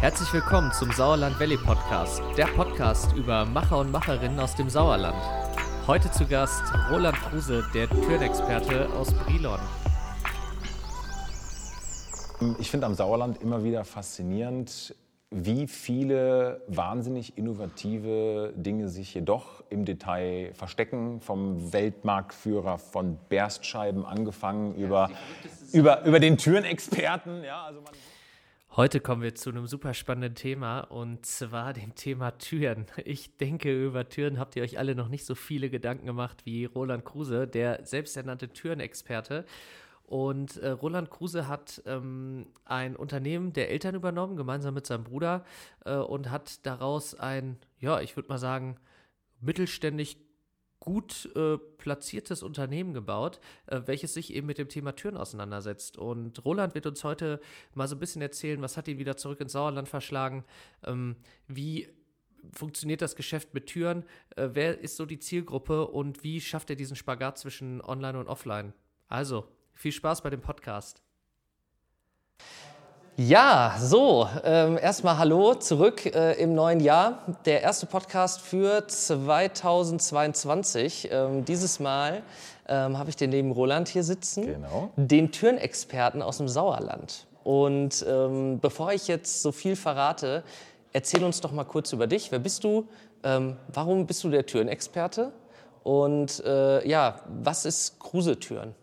[0.00, 5.20] Herzlich willkommen zum Sauerland Valley Podcast, der Podcast über Macher und Macherinnen aus dem Sauerland.
[5.88, 9.58] Heute zu Gast Roland Kruse, der Türenexperte aus Brilon.
[12.60, 14.94] Ich finde am Sauerland immer wieder faszinierend,
[15.30, 21.20] wie viele wahnsinnig innovative Dinge sich jedoch im Detail verstecken.
[21.20, 25.10] Vom Weltmarktführer von Berstscheiben angefangen über,
[25.72, 27.42] über, über den Türenexperten.
[27.42, 27.92] Ja, also man
[28.76, 32.86] Heute kommen wir zu einem super spannenden Thema und zwar dem Thema Türen.
[33.04, 36.66] Ich denke, über Türen habt ihr euch alle noch nicht so viele Gedanken gemacht wie
[36.66, 39.46] Roland Kruse, der selbsternannte Türenexperte.
[40.04, 45.44] Und äh, Roland Kruse hat ähm, ein Unternehmen der Eltern übernommen, gemeinsam mit seinem Bruder,
[45.84, 48.76] äh, und hat daraus ein, ja, ich würde mal sagen,
[49.40, 50.18] mittelständig
[50.80, 55.98] gut äh, platziertes Unternehmen gebaut, äh, welches sich eben mit dem Thema Türen auseinandersetzt.
[55.98, 57.40] Und Roland wird uns heute
[57.74, 60.44] mal so ein bisschen erzählen, was hat ihn wieder zurück ins Sauerland verschlagen,
[60.84, 61.88] ähm, wie
[62.52, 64.04] funktioniert das Geschäft mit Türen,
[64.36, 68.28] äh, wer ist so die Zielgruppe und wie schafft er diesen Spagat zwischen Online und
[68.28, 68.72] Offline.
[69.08, 71.02] Also, viel Spaß bei dem Podcast.
[73.20, 77.24] Ja, so, ähm, erstmal Hallo zurück äh, im neuen Jahr.
[77.46, 81.08] Der erste Podcast für 2022.
[81.10, 82.22] Ähm, dieses Mal
[82.68, 84.90] ähm, habe ich den neben Roland hier sitzen, Genau.
[84.94, 87.26] den Türenexperten aus dem Sauerland.
[87.42, 90.44] Und ähm, bevor ich jetzt so viel verrate,
[90.92, 92.30] erzähl uns doch mal kurz über dich.
[92.30, 92.86] Wer bist du?
[93.24, 95.32] Ähm, warum bist du der Türenexperte?
[95.82, 98.76] Und äh, ja, was ist Kruse-Türen?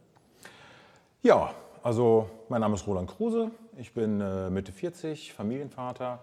[1.24, 3.50] Ja, also mein Name ist Roland Kruse.
[3.78, 6.20] Ich bin äh, Mitte 40, Familienvater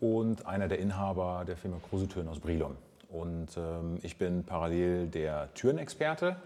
[0.00, 2.76] und einer der Inhaber der Firma Kruse Türen aus Brilon.
[3.10, 6.36] Und ähm, ich bin parallel der Türenexperte,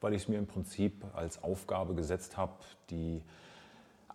[0.00, 2.52] weil ich es mir im Prinzip als Aufgabe gesetzt habe,
[2.90, 3.22] die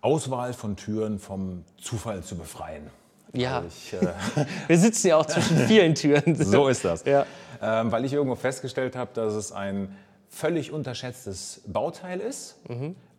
[0.01, 2.89] Auswahl von Türen vom Zufall zu befreien.
[3.31, 3.63] Ja.
[3.65, 4.13] Ich, äh,
[4.67, 6.35] Wir sitzen ja auch zwischen vielen Türen.
[6.35, 7.05] so ist das.
[7.05, 7.25] Ja.
[7.61, 9.95] Ähm, weil ich irgendwo festgestellt habe, dass es ein
[10.29, 12.59] völlig unterschätztes Bauteil ist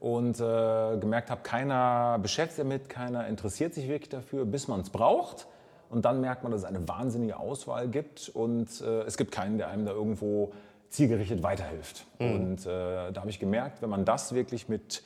[0.00, 4.80] und äh, gemerkt habe, keiner beschäftigt sich damit, keiner interessiert sich wirklich dafür, bis man
[4.80, 5.46] es braucht.
[5.88, 9.56] Und dann merkt man, dass es eine wahnsinnige Auswahl gibt und äh, es gibt keinen,
[9.56, 10.52] der einem da irgendwo
[10.88, 12.06] zielgerichtet weiterhilft.
[12.32, 15.02] Und äh, da habe ich gemerkt, wenn man das wirklich mit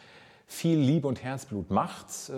[0.47, 2.33] viel Liebe und Herzblut macht, äh,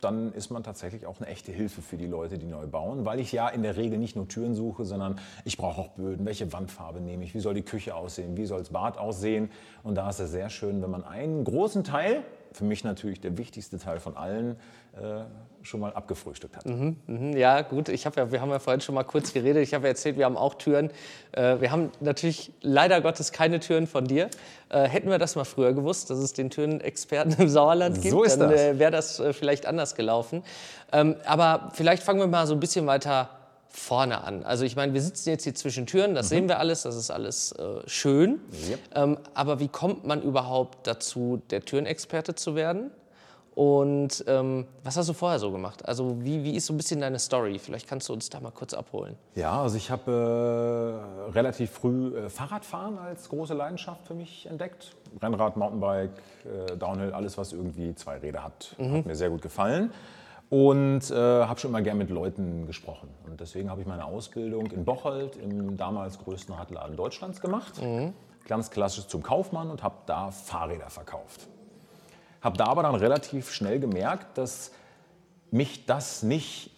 [0.00, 3.20] dann ist man tatsächlich auch eine echte Hilfe für die Leute, die neu bauen, weil
[3.20, 6.26] ich ja in der Regel nicht nur Türen suche, sondern ich brauche auch Böden.
[6.26, 7.34] Welche Wandfarbe nehme ich?
[7.34, 8.36] Wie soll die Küche aussehen?
[8.36, 9.50] Wie soll das Bad aussehen?
[9.82, 13.38] Und da ist es sehr schön, wenn man einen großen Teil, für mich natürlich der
[13.38, 14.56] wichtigste Teil von allen,
[14.96, 15.22] äh,
[15.62, 16.66] schon mal abgefrühstückt hat.
[16.66, 17.88] Mhm, Ja, gut.
[17.88, 19.62] Ich hab ja, wir haben ja vorhin schon mal kurz geredet.
[19.62, 20.90] Ich habe ja erzählt, wir haben auch Türen.
[21.32, 24.30] Äh, wir haben natürlich leider Gottes keine Türen von dir.
[24.70, 28.24] Äh, hätten wir das mal früher gewusst, dass es den Türenexperten im Sauerland gibt, So
[28.24, 30.42] dann äh, wäre das äh, vielleicht anders gelaufen.
[30.92, 33.28] Ähm, aber vielleicht fangen wir mal so ein bisschen weiter
[33.70, 34.42] vorne an.
[34.42, 37.10] Also ich meine, wir sitzen jetzt hier zwischen Türen, das sehen wir alles, das ist
[37.10, 38.40] alles äh, schön.
[38.68, 38.80] Yep.
[38.94, 42.90] Ähm, aber wie kommt man überhaupt dazu, der Türenexperte zu werden?
[43.54, 45.86] Und ähm, was hast du vorher so gemacht?
[45.86, 47.58] Also wie, wie ist so ein bisschen deine Story?
[47.58, 49.16] Vielleicht kannst du uns da mal kurz abholen.
[49.34, 54.96] Ja, also ich habe äh, relativ früh äh, Fahrradfahren als große Leidenschaft für mich entdeckt.
[55.20, 56.10] Rennrad, Mountainbike,
[56.44, 59.92] äh, Downhill, alles was irgendwie zwei Räder hat, hat mir sehr gut gefallen.
[60.50, 63.08] Und äh, habe schon immer gern mit Leuten gesprochen.
[63.24, 67.80] Und deswegen habe ich meine Ausbildung in Bocholt, im damals größten Radladen Deutschlands gemacht.
[68.48, 71.46] Ganz klassisch zum Kaufmann und habe da Fahrräder verkauft.
[72.40, 74.72] Habe da aber dann relativ schnell gemerkt, dass
[75.52, 76.72] mich das nicht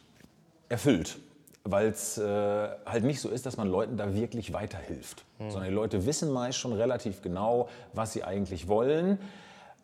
[0.69, 1.17] erfüllt.
[1.65, 5.25] Weil es äh, halt nicht so ist, dass man Leuten da wirklich weiterhilft.
[5.51, 9.19] Sondern die Leute wissen meist schon relativ genau, was sie eigentlich wollen.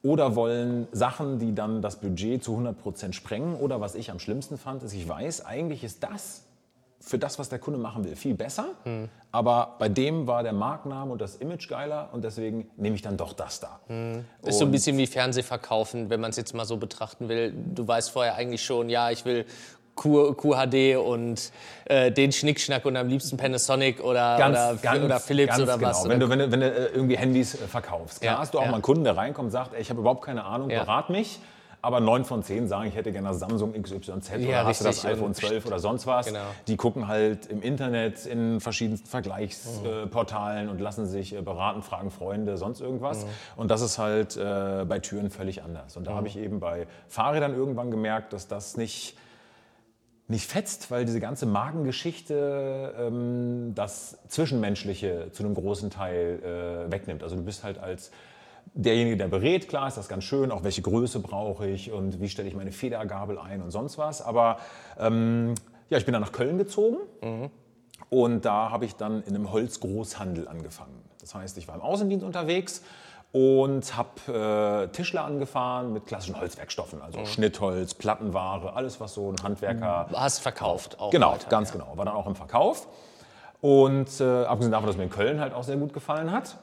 [0.03, 3.57] Oder wollen Sachen, die dann das Budget zu 100% sprengen.
[3.57, 6.45] Oder was ich am schlimmsten fand, ist, ich weiß, eigentlich ist das
[7.01, 8.67] für das, was der Kunde machen will, viel besser.
[9.31, 13.17] Aber bei dem war der Markenname und das Image geiler und deswegen nehme ich dann
[13.17, 13.81] doch das da.
[14.45, 17.55] Ist so ein bisschen wie Fernsehverkaufen, wenn man es jetzt mal so betrachten will.
[17.75, 19.47] Du weißt vorher eigentlich schon, ja, ich will
[19.99, 21.51] Q, QHD und
[21.87, 26.05] äh, den Schnickschnack und am liebsten Panasonic oder, oder, oder Philips ganz oder was.
[26.05, 26.15] Genau.
[26.15, 28.21] Wenn oder du, wenn du, wenn du äh, irgendwie Handys äh, verkaufst.
[28.21, 28.69] Klar Ja, hast du auch ja.
[28.69, 30.85] mal einen Kunden, der reinkommt und sagt, ey, ich habe überhaupt keine Ahnung, Ja.
[30.85, 31.41] berat mich.
[31.81, 35.05] Aber neun von zehn sagen, ich hätte gerne Samsung XYZ oder Ja, hast du das
[35.05, 36.27] iPhone Und- 12 oder sonst was.
[36.27, 36.41] Genau.
[36.67, 42.57] Die gucken halt im Internet in verschiedensten Vergleichsportalen und lassen sich äh, beraten, fragen Freunde,
[42.57, 43.25] sonst irgendwas.
[43.25, 43.29] Mhm.
[43.57, 45.97] Und das ist halt äh, bei Türen völlig anders.
[45.97, 49.17] Und da habe ich eben bei Fahrrädern irgendwann gemerkt, dass das nicht
[50.29, 57.23] nicht fetzt, weil diese ganze Magengeschichte ähm, das Zwischenmenschliche zu einem großen Teil äh, wegnimmt.
[57.23, 58.11] Also du bist halt als
[58.75, 62.29] derjenige, der berät, klar ist das ganz schön, auch welche Größe brauche ich und wie
[62.29, 64.21] stelle ich meine Federgabel ein und sonst was.
[64.21, 64.59] Aber
[64.99, 65.55] ähm,
[65.89, 67.51] ja, ich bin dann nach Köln gezogen mhm.
[68.11, 71.03] und da habe ich dann in einem Holzgroßhandel angefangen.
[71.21, 72.83] Das heißt, ich war im Außendienst unterwegs
[73.33, 77.27] und habe äh, Tischler angefahren mit klassischen Holzwerkstoffen, also mhm.
[77.27, 80.07] Schnittholz, Plattenware, alles, was so ein Handwerker.
[80.11, 81.11] Du hast verkauft auch.
[81.11, 81.75] Genau, weiter, ganz ja.
[81.75, 81.97] genau.
[81.97, 82.89] War dann auch im Verkauf.
[83.61, 86.57] Und äh, abgesehen davon, dass mir in Köln halt auch sehr gut gefallen hat,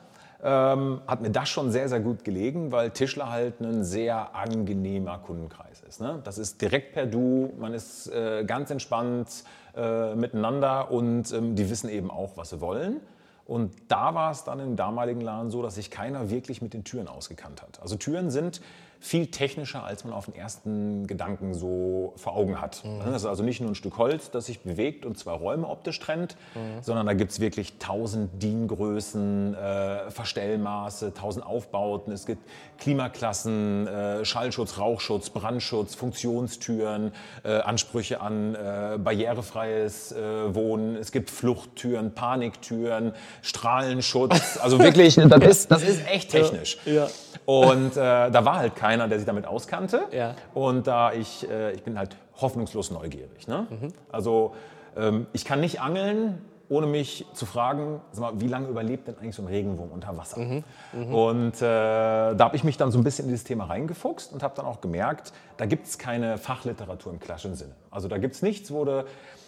[0.44, 5.18] ähm, hat mir das schon sehr, sehr gut gelegen, weil Tischler halt ein sehr angenehmer
[5.20, 6.02] Kundenkreis ist.
[6.02, 6.20] Ne?
[6.24, 9.44] Das ist direkt per Du, man ist äh, ganz entspannt
[9.76, 13.02] äh, miteinander und ähm, die wissen eben auch, was sie wollen.
[13.46, 16.84] Und da war es dann im damaligen Laden so, dass sich keiner wirklich mit den
[16.84, 17.80] Türen ausgekannt hat.
[17.80, 18.60] Also Türen sind
[19.06, 22.84] viel technischer, als man auf den ersten Gedanken so vor Augen hat.
[22.84, 23.02] Mhm.
[23.06, 26.00] Das ist also nicht nur ein Stück Holz, das sich bewegt und zwei Räume optisch
[26.00, 26.82] trennt, mhm.
[26.82, 32.12] sondern da gibt es wirklich tausend DIN-Größen, äh, Verstellmaße, tausend Aufbauten.
[32.14, 32.42] Es gibt
[32.80, 37.12] Klimaklassen, äh, Schallschutz, Rauchschutz, Brandschutz, Funktionstüren,
[37.44, 40.96] äh, Ansprüche an äh, barrierefreies äh, Wohnen.
[40.96, 43.14] Es gibt Fluchttüren, Paniktüren,
[43.44, 44.58] Strahlenschutz.
[44.58, 46.80] Also wirklich, das ist, das ist echt technisch.
[46.86, 47.08] Ja.
[47.46, 50.02] Und äh, da war halt keiner, der sich damit auskannte.
[50.12, 50.36] Ja.
[50.54, 53.48] Und da ich, äh, ich bin halt hoffnungslos neugierig.
[53.48, 53.68] Ne?
[53.70, 53.88] Mhm.
[54.12, 54.56] Also
[54.96, 59.36] ähm, ich kann nicht angeln, ohne mich zu fragen, mal, wie lange überlebt denn eigentlich
[59.36, 60.40] so ein Regenwurm unter Wasser?
[60.40, 60.64] Mhm.
[60.94, 61.14] Mhm.
[61.14, 64.42] Und äh, da habe ich mich dann so ein bisschen in dieses Thema reingefuchst und
[64.42, 67.74] habe dann auch gemerkt, da gibt es keine Fachliteratur im klassischen Sinne.
[67.92, 69.06] Also da gibt es nichts, wo du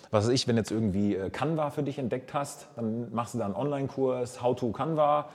[0.09, 3.39] was weiß ich, wenn jetzt irgendwie äh, Canva für dich entdeckt hast, dann machst du
[3.39, 5.25] da einen Online-Kurs, How to Canva,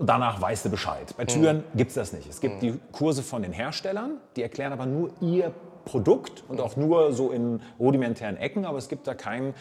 [0.00, 1.14] danach weißt du Bescheid.
[1.16, 1.76] Bei Türen mhm.
[1.76, 2.28] gibt es das nicht.
[2.28, 2.60] Es gibt mhm.
[2.60, 5.52] die Kurse von den Herstellern, die erklären aber nur ihr
[5.84, 9.54] Produkt und auch nur so in rudimentären Ecken, aber es gibt da kein,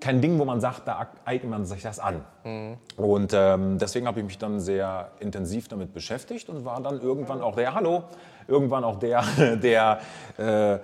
[0.00, 2.24] kein Ding, wo man sagt, da eignet man sich das an.
[2.44, 2.76] Mhm.
[2.96, 7.40] Und ähm, deswegen habe ich mich dann sehr intensiv damit beschäftigt und war dann irgendwann
[7.40, 8.04] auch der, hallo,
[8.46, 9.24] irgendwann auch der,
[9.62, 10.00] der
[10.38, 10.78] äh,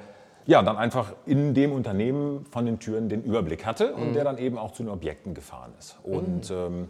[0.46, 4.14] ja, dann einfach in dem Unternehmen von den Türen den Überblick hatte und mhm.
[4.14, 5.98] der dann eben auch zu den Objekten gefahren ist.
[6.02, 6.56] Und mhm.
[6.56, 6.88] ähm,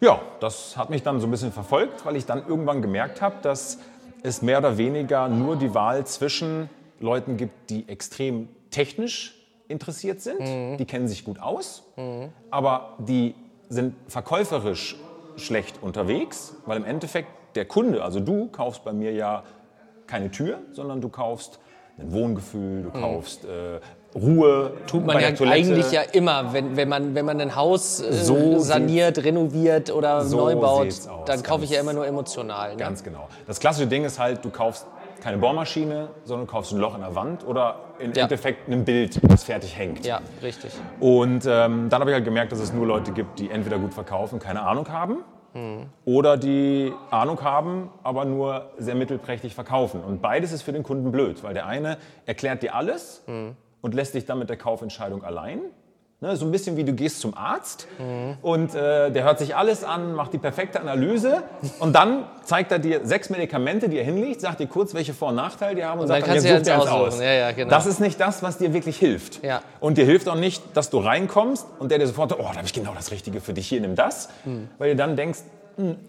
[0.00, 3.36] ja, das hat mich dann so ein bisschen verfolgt, weil ich dann irgendwann gemerkt habe,
[3.42, 3.78] dass
[4.22, 6.68] es mehr oder weniger nur die Wahl zwischen
[6.98, 9.36] Leuten gibt, die extrem technisch
[9.68, 10.76] interessiert sind, mhm.
[10.76, 12.30] die kennen sich gut aus, mhm.
[12.50, 13.34] aber die
[13.68, 14.96] sind verkäuferisch
[15.36, 19.44] schlecht unterwegs, weil im Endeffekt der Kunde, also du kaufst bei mir ja
[20.06, 21.60] keine Tür, sondern du kaufst
[21.98, 23.00] ein Wohngefühl, du mhm.
[23.00, 23.80] kaufst äh,
[24.14, 24.72] Ruhe.
[24.86, 28.58] Tut man ja eigentlich ja immer, wenn, wenn, man, wenn man ein Haus äh, so
[28.58, 30.88] saniert, renoviert oder so neu baut,
[31.26, 32.70] dann kaufe ich ja immer nur emotional.
[32.70, 32.76] Ne?
[32.76, 33.28] Ganz genau.
[33.46, 34.86] Das klassische Ding ist halt, du kaufst
[35.22, 38.22] keine Bohrmaschine, sondern du kaufst ein Loch in der Wand oder im ja.
[38.22, 40.04] Endeffekt ein Bild, das fertig hängt.
[40.04, 40.72] Ja, richtig.
[40.98, 43.94] Und ähm, dann habe ich halt gemerkt, dass es nur Leute gibt, die entweder gut
[43.94, 45.18] verkaufen, keine Ahnung haben,
[45.52, 45.86] mhm.
[46.06, 50.02] oder die Ahnung haben, aber nur sehr mittelprächtig verkaufen.
[50.02, 53.22] Und beides ist für den Kunden blöd, weil der eine erklärt dir alles.
[53.26, 55.60] Mhm und lässt dich dann mit der Kaufentscheidung allein.
[56.22, 58.36] Ne, so ein bisschen wie du gehst zum Arzt mhm.
[58.42, 61.42] und äh, der hört sich alles an, macht die perfekte Analyse
[61.78, 65.30] und dann zeigt er dir sechs Medikamente, die er hinlegt, sagt dir kurz, welche Vor-
[65.30, 67.20] und Nachteile die haben und, und sagt dann, dann jetzt such dir aus.
[67.20, 67.70] Ja, ja, genau.
[67.70, 69.42] Das ist nicht das, was dir wirklich hilft.
[69.42, 69.62] Ja.
[69.80, 72.66] Und dir hilft auch nicht, dass du reinkommst und der dir sofort, oh, da habe
[72.66, 74.28] ich genau das Richtige für dich, hier, nimm das.
[74.44, 74.68] Mhm.
[74.76, 75.38] Weil du dann denkst,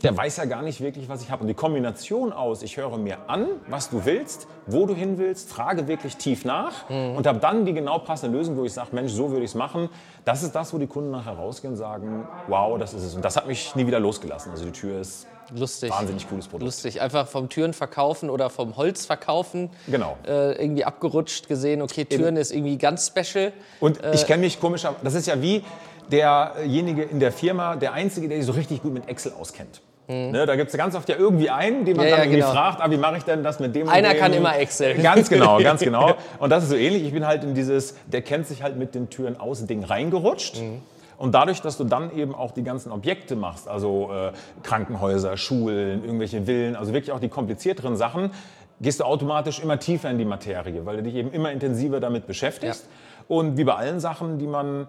[0.03, 1.41] der weiß ja gar nicht wirklich, was ich habe.
[1.41, 5.50] Und die Kombination aus, ich höre mir an, was du willst, wo du hin willst,
[5.50, 7.15] frage wirklich tief nach mhm.
[7.15, 9.55] und habe dann die genau passende Lösung, wo ich sage, Mensch, so würde ich es
[9.55, 9.89] machen.
[10.25, 13.15] Das ist das, wo die Kunden nachher rausgehen und sagen, wow, das ist es.
[13.15, 14.51] Und das hat mich nie wieder losgelassen.
[14.51, 15.91] Also die Tür ist Lustig.
[15.91, 16.65] Wahnsinnig cooles Produkt.
[16.65, 17.01] Lustig.
[17.01, 19.69] Einfach vom Türen verkaufen oder vom Holz verkaufen.
[19.88, 20.17] Genau.
[20.25, 22.38] Äh, irgendwie abgerutscht gesehen, okay, Türen Eben.
[22.38, 23.51] ist irgendwie ganz special.
[23.79, 25.63] Und äh, ich kenne mich komischer, das ist ja wie,
[26.12, 29.82] derjenige in der Firma, der Einzige, der sich so richtig gut mit Excel auskennt.
[30.08, 30.32] Mhm.
[30.32, 32.51] Ne, da gibt es ganz oft ja irgendwie einen, den man ja, dann ja, genau.
[32.51, 33.88] fragt, ah, wie mache ich denn das mit dem?
[33.88, 34.20] Einer dem?
[34.20, 34.96] kann immer Excel.
[34.96, 36.15] Ganz genau, ganz genau.
[36.39, 37.03] Und das ist so ähnlich.
[37.03, 40.62] Ich bin halt in dieses, der kennt sich halt mit den Türen aus Ding reingerutscht.
[40.62, 40.82] Mhm.
[41.18, 44.32] Und dadurch, dass du dann eben auch die ganzen Objekte machst, also äh,
[44.63, 48.32] Krankenhäuser, Schulen, irgendwelche Villen, also wirklich auch die komplizierteren Sachen,
[48.80, 52.25] gehst du automatisch immer tiefer in die Materie, weil du dich eben immer intensiver damit
[52.25, 52.86] beschäftigst.
[52.86, 53.25] Ja.
[53.27, 54.88] Und wie bei allen Sachen, die man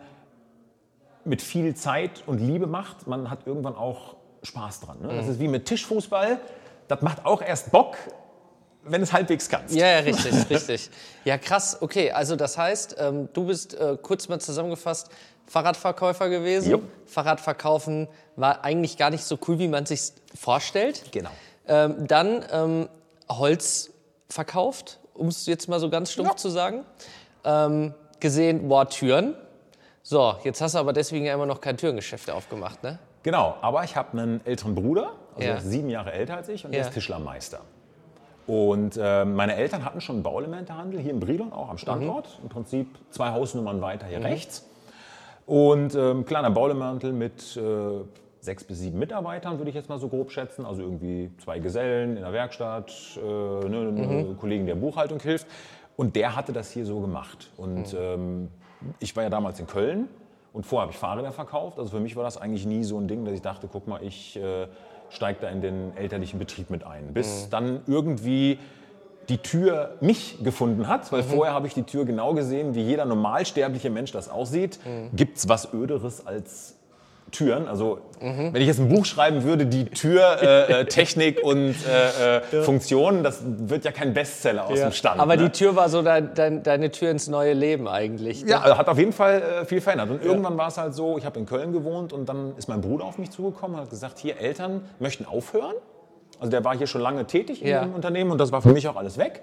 [1.25, 5.01] mit viel Zeit und Liebe macht, man hat irgendwann auch Spaß dran.
[5.01, 5.09] Ne?
[5.09, 5.33] Das mhm.
[5.33, 6.41] ist wie mit Tischfußball.
[6.89, 7.97] Das macht auch erst Bock,
[8.85, 9.75] wenn es halbwegs kannst.
[9.75, 10.91] Ja, ja, richtig, richtig.
[11.25, 11.79] Ja, krass.
[11.81, 15.11] Okay, also das heißt, ähm, du bist äh, kurz mal zusammengefasst
[15.47, 16.71] Fahrradverkäufer gewesen.
[16.71, 16.83] Jupp.
[17.07, 21.05] Fahrradverkaufen war eigentlich gar nicht so cool, wie man sich vorstellt.
[21.13, 21.31] Genau.
[21.69, 22.89] Ähm, dann ähm,
[23.29, 23.91] Holz
[24.29, 26.37] verkauft, um es jetzt mal so ganz stumpf ja.
[26.37, 26.85] zu sagen.
[27.45, 29.35] Ähm, gesehen, boah, Türen.
[30.03, 32.99] So, jetzt hast du aber deswegen ja immer noch kein Türengeschäft aufgemacht, ne?
[33.23, 35.55] Genau, aber ich habe einen älteren Bruder Also Ja.
[35.57, 36.81] ist sieben Jahre älter als ich und Ja.
[36.81, 37.61] er ist Tischlermeister.
[38.47, 42.29] Und äh, meine Eltern hatten schon einen Bauelementehandel hier in Brilon, auch am Standort.
[42.39, 42.43] Mhm.
[42.45, 44.69] Im Prinzip zwei Hausnummern weiter hier rechts.
[45.47, 47.61] Und ähm, kleiner Bauelementel mit äh,
[48.41, 50.67] sechs bis sieben Mitarbeitern, würde ich jetzt mal so grob schätzen.
[50.67, 55.47] Also irgendwie zwei Gesellen in der Werkstatt, äh, ne, ein Kollegen, der Buchhaltung hilft.
[55.97, 57.51] Und der hatte das hier so gemacht.
[57.57, 58.49] Und ähm,
[59.01, 60.09] ich war ja damals in Köln
[60.53, 61.79] und vorher habe ich Fahrräder verkauft.
[61.79, 64.03] Also für mich war das eigentlich nie so ein Ding, dass ich dachte, guck mal,
[64.03, 64.67] ich äh,
[65.11, 67.13] steige da in den elterlichen Betrieb mit ein.
[67.13, 68.59] Bis dann irgendwie
[69.29, 73.05] die Tür mich gefunden hat, weil vorher habe ich die Tür genau gesehen, wie jeder
[73.05, 74.79] normalsterbliche Mensch das aussieht.
[75.15, 76.77] Gibt es was Öderes als
[77.33, 77.67] Türen?
[77.67, 82.63] Also wenn ich jetzt ein Buch schreiben würde, die Tür, äh, äh, und äh, äh,
[82.63, 85.21] Funktionen, das wird ja kein Bestseller aus dem Stand.
[85.21, 85.43] Aber ne?
[85.45, 88.45] die Tür war so dein, dein, deine Tür ins neue Leben eigentlich.
[88.45, 88.53] ne?
[88.53, 90.11] Ja, also hat auf jeden Fall äh, viel verändert.
[90.11, 92.81] Und irgendwann war es halt so, ich habe in Köln gewohnt und dann ist mein
[92.81, 95.75] Bruder auf mich zugekommen und hat gesagt, hier, Eltern möchten aufhören.
[96.39, 97.85] Also der war hier schon lange tätig in Ja.
[97.85, 99.43] dem Unternehmen und das war für mich auch alles weg.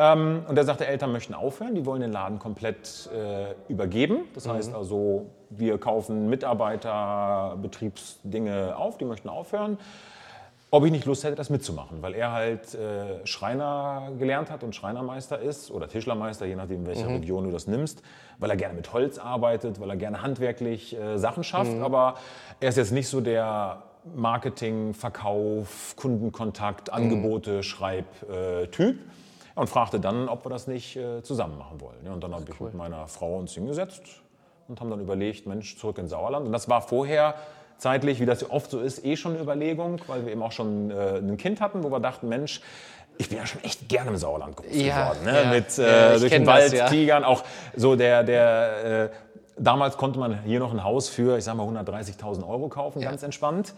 [0.00, 4.20] Ähm, und er sagte, Eltern möchten aufhören, die wollen den Laden komplett äh, übergeben.
[4.34, 9.76] Das heißt also, wir kaufen Mitarbeiter, Betriebsdinge auf, die möchten aufhören.
[10.70, 14.74] Ob ich nicht Lust hätte, das mitzumachen, weil er halt äh, Schreiner gelernt hat und
[14.74, 18.02] Schreinermeister ist oder Tischlermeister, je nachdem, welche Region du das nimmst,
[18.38, 22.14] weil er gerne mit Holz arbeitet, weil er gerne handwerklich äh, Sachen schafft, aber
[22.60, 23.82] er ist jetzt nicht so der
[24.14, 28.96] Marketing, Verkauf, Kundenkontakt, Angebote, Schreib-Typ.
[29.60, 31.98] Und fragte dann, ob wir das nicht äh, zusammen machen wollen.
[32.04, 34.02] Ja, und dann habe ich mit meiner Frau uns hingesetzt
[34.68, 36.46] und haben dann überlegt, Mensch, zurück ins Sauerland.
[36.46, 37.34] Und das war vorher
[37.76, 40.52] zeitlich, wie das ja oft so ist, eh schon eine Überlegung, weil wir eben auch
[40.52, 42.62] schon äh, ein Kind hatten, wo wir dachten, Mensch,
[43.18, 45.24] ich bin ja schon echt gerne im Sauerland groß Ja, geworden.
[45.24, 45.42] Ne?
[45.42, 45.50] ja.
[45.50, 46.88] Mit Ja, äh, ich durch den Wald, das, ja.
[46.88, 47.44] Tigern, auch
[47.76, 49.10] so der, der äh,
[49.58, 53.22] damals konnte man hier noch ein Haus für, ich sag mal, 130.000 Euro kaufen, ganz
[53.22, 53.74] entspannt.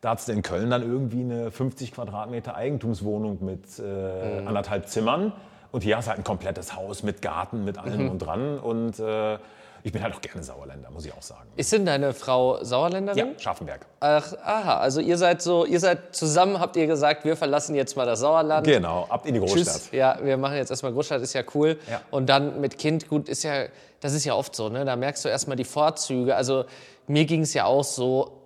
[0.00, 4.48] Da hattest du in Köln dann irgendwie eine 50 Quadratmeter Eigentumswohnung mit äh, Mhm.
[4.48, 5.32] anderthalb Zimmern.
[5.72, 8.10] Und hier hast du halt ein komplettes Haus mit Garten, mit allem Mhm.
[8.10, 8.58] und dran.
[8.58, 9.34] Und äh,
[9.82, 11.48] ich bin halt auch gerne Sauerländer, muss ich auch sagen.
[11.56, 13.18] Ist denn deine Frau Sauerländerin?
[13.18, 13.86] Ja, Scharfenberg.
[14.00, 17.96] Ach, aha, also ihr seid so, ihr seid zusammen, habt ihr gesagt, wir verlassen jetzt
[17.96, 18.66] mal das Sauerland.
[18.66, 19.62] Genau, ab in die Großstadt.
[19.64, 19.88] Tschüss.
[19.92, 21.78] Ja, wir machen jetzt erstmal Großstadt, ist ja cool.
[21.90, 22.00] Ja.
[22.10, 23.64] Und dann mit Kind, gut, ist ja,
[24.00, 24.84] das ist ja oft so, ne?
[24.84, 26.36] Da merkst du erstmal die Vorzüge.
[26.36, 26.64] Also
[27.06, 28.39] mir ging es ja auch so,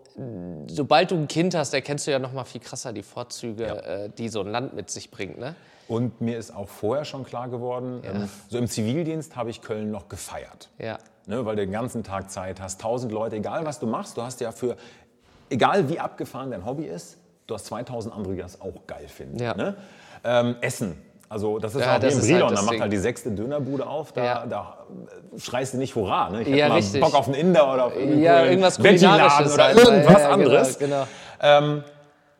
[0.66, 4.10] sobald du ein Kind hast, erkennst du ja noch mal viel krasser die Vorzüge, äh,
[4.10, 5.54] die so ein Land mit sich bringt, ne?
[5.86, 9.90] Und mir ist auch vorher schon klar geworden, ähm, so im Zivildienst habe ich Köln
[9.90, 10.70] noch gefeiert.
[10.78, 10.98] Ja.
[11.26, 14.22] Ne, weil du den ganzen Tag Zeit hast, tausend Leute, egal was du machst, du
[14.22, 14.76] hast ja für,
[15.50, 19.38] egal wie abgefahren dein Hobby ist, du hast 2000 andere, die das auch geil finden.
[19.38, 19.54] Ja.
[19.54, 19.76] Ne?
[20.22, 20.96] Ähm, Essen.
[21.34, 23.32] Also das ist Ja, auch das ist halt Brilon, das da macht halt die sechste
[23.32, 24.46] Dönerbude auf, da, Ja.
[24.46, 24.78] da
[25.36, 26.30] schreist du nicht Hurra.
[26.30, 26.42] Ne?
[26.42, 27.00] Ich Ja, mal richtig.
[27.00, 29.76] Bock auf einen Inder oder auf Ja, irgendwas Kulinarisches oder halt.
[29.76, 30.78] irgendwas Ja, ja, anderes.
[30.78, 31.06] Genau,
[31.40, 31.82] genau.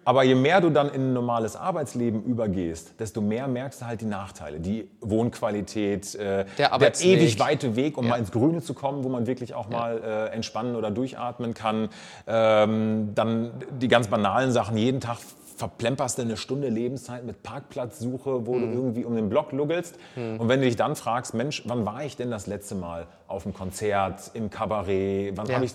[0.06, 4.00] Aber je mehr du dann in ein normales Arbeitsleben übergehst, desto mehr merkst du halt
[4.00, 4.60] die Nachteile.
[4.60, 7.16] Die Wohnqualität, äh, der, Arbeitsweg.
[7.20, 8.10] ewig weite Weg, um Ja.
[8.10, 11.88] mal ins Grüne zu kommen, wo man wirklich auch mal äh, entspannen oder durchatmen kann.
[12.28, 15.16] Ähm, dann die ganz banalen Sachen, jeden Tag
[15.56, 18.60] verplemperst du eine Stunde Lebenszeit mit Parkplatzsuche, wo Hm.
[18.62, 19.96] du irgendwie um den Block luggelst.
[20.16, 23.44] Und wenn du dich dann fragst, Mensch, wann war ich denn das letzte Mal auf
[23.46, 25.54] einem Konzert, im Kabarett, wann Ja.
[25.56, 25.72] habe ich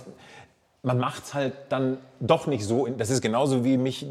[0.82, 2.88] man macht es halt dann doch nicht so.
[2.88, 4.06] Das ist genauso wie mich,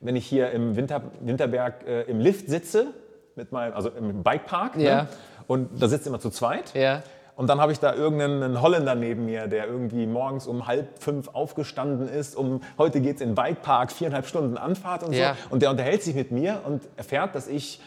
[0.00, 2.88] wenn ich hier im Winter, Winterberg äh, im Lift sitze,
[3.36, 4.76] mit meinem, also im Bikepark.
[4.76, 5.02] Ja.
[5.02, 5.08] Ne?
[5.46, 6.74] Und da sitzt immer zu zweit.
[6.74, 7.04] Ja.
[7.36, 11.28] Und dann habe ich da irgendeinen Holländer neben mir, der irgendwie morgens um halb fünf
[11.32, 15.34] aufgestanden ist, um heute geht's in den Bikepark, viereinhalb Stunden Anfahrt und Ja.
[15.34, 15.52] so.
[15.54, 17.80] Und der unterhält sich mit mir und erfährt, dass ich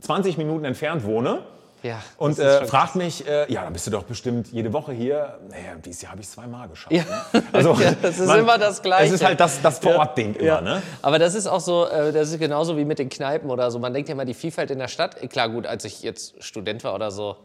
[0.00, 1.40] 20 Minuten entfernt wohne.
[1.82, 5.38] Ja, Und äh, fragt mich, äh, ja, dann bist du doch bestimmt jede Woche hier.
[5.50, 6.94] Naja, dieses Jahr habe ich es zweimal geschafft.
[6.96, 7.02] Ja.
[7.32, 7.42] Ne?
[7.52, 9.08] Also, Ja, das ist immer das Gleiche.
[9.08, 10.62] Es ist halt das, das Vorortding immer.
[10.62, 10.82] Ne?
[11.02, 13.78] Aber das ist auch so, äh, das ist genauso wie mit den Kneipen oder so.
[13.80, 15.22] Man denkt ja immer, die Vielfalt in der Stadt.
[15.22, 17.36] Eh, Klar, gut, als ich jetzt Student war oder so,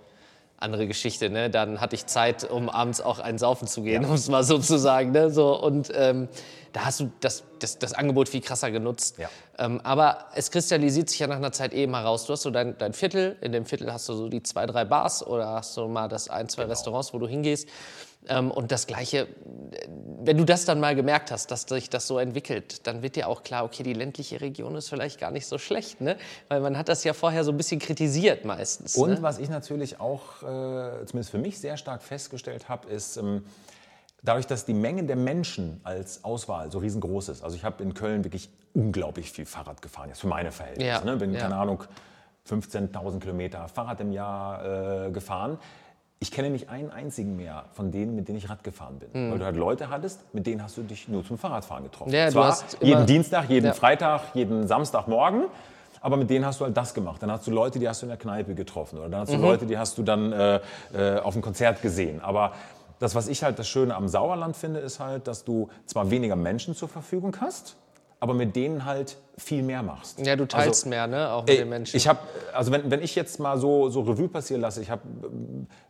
[0.60, 1.50] andere Geschichte, ne?
[1.50, 4.60] Dann hatte ich Zeit, um abends auch einen saufen zu gehen, um es mal so
[4.60, 5.12] zu sagen.
[5.12, 5.30] Ne?
[5.30, 6.28] So, und ähm,
[6.74, 9.18] da hast du das, das, das Angebot viel krasser genutzt.
[9.18, 9.30] Ja.
[9.58, 12.26] Ähm, aber es kristallisiert sich ja nach einer Zeit eben heraus.
[12.26, 14.86] Du hast so dein, dein Viertel, in dem Viertel hast du so die zwei, drei
[14.86, 17.68] Bars oder hast du mal das ein, zwei Restaurants, wo du hingehst.
[18.28, 19.28] Ähm, und das Gleiche,
[20.22, 23.28] wenn du das dann mal gemerkt hast, dass sich das so entwickelt, dann wird dir
[23.28, 26.18] auch klar, okay, die ländliche Region ist vielleicht gar nicht so schlecht, ne?
[26.50, 28.96] Weil man hat das ja vorher so ein bisschen kritisiert meistens.
[28.96, 29.22] Und ne?
[29.22, 33.46] was ich natürlich auch, äh, zumindest für mich sehr stark festgestellt habe, ist, ähm,
[34.24, 37.44] dadurch, dass die Menge der Menschen als Auswahl so riesengroß ist.
[37.44, 40.90] Also ich habe in Köln wirklich unglaublich viel Fahrrad gefahren, jetzt für meine Verhältnisse.
[40.90, 41.18] Ja, Ne?
[41.18, 41.42] Bin, ja.
[41.42, 41.84] keine Ahnung,
[42.48, 45.58] 15.000 Kilometer Fahrrad im Jahr äh, gefahren.
[46.22, 49.10] Ich kenne nicht einen einzigen mehr von denen, mit denen ich Rad gefahren bin.
[49.14, 49.32] Mhm.
[49.32, 52.12] Weil du halt Leute hattest, mit denen hast du dich nur zum Fahrradfahren getroffen.
[52.12, 53.74] Ja, Zwar jeden Dienstag, jeden ja.
[53.74, 55.46] Freitag, jeden Samstagmorgen.
[56.02, 57.22] Aber mit denen hast du halt das gemacht.
[57.22, 59.00] Dann hast du Leute, die hast du in der Kneipe getroffen.
[59.00, 59.44] Oder dann hast du mhm.
[59.44, 60.60] Leute, die hast du dann äh,
[60.94, 62.22] äh, auf dem Konzert gesehen.
[62.22, 62.54] Aber
[63.00, 66.36] das, was ich halt das Schöne am Sauerland finde, ist halt, dass du zwar weniger
[66.36, 67.78] Menschen zur Verfügung hast,
[68.20, 70.20] aber mit denen halt viel mehr machst.
[70.26, 71.32] Ja, du teilst also, mehr, ne?
[71.32, 71.96] Auch mit ey, den Menschen.
[71.96, 72.20] Ich habe,
[72.54, 75.02] also wenn, wenn ich jetzt mal so, so Revue passieren lasse, ich habe,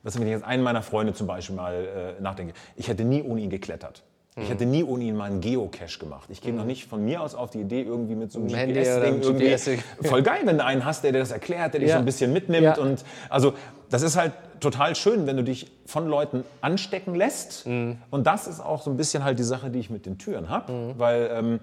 [0.03, 3.23] was wenn ich jetzt einen meiner Freunde zum Beispiel mal äh, nachdenke, ich hätte nie
[3.23, 4.03] ohne ihn geklettert.
[4.41, 6.29] Ich hätte nie ohne ihn mal einen Geocache gemacht.
[6.31, 6.59] Ich käme mhm.
[6.59, 9.49] noch nicht von mir aus auf die Idee, irgendwie mit so einem GPS-Ding irgendwie.
[9.49, 9.69] GPS
[10.01, 11.95] voll geil, wenn du einen hast, der dir das erklärt, der dich ja.
[11.95, 12.63] so ein bisschen mitnimmt.
[12.63, 12.77] Ja.
[12.77, 13.53] Und also
[13.89, 17.65] das ist halt total schön, wenn du dich von Leuten anstecken lässt.
[17.67, 17.97] Mhm.
[18.11, 20.49] Und das ist auch so ein bisschen halt die Sache, die ich mit den Türen
[20.49, 20.71] habe.
[20.71, 20.93] Mhm.
[20.97, 21.59] Weil ähm,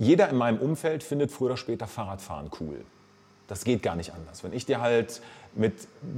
[0.00, 2.84] jeder in meinem Umfeld findet früher oder später Fahrradfahren cool.
[3.46, 4.42] Das geht gar nicht anders.
[4.42, 5.20] Wenn ich dir halt
[5.54, 5.74] mit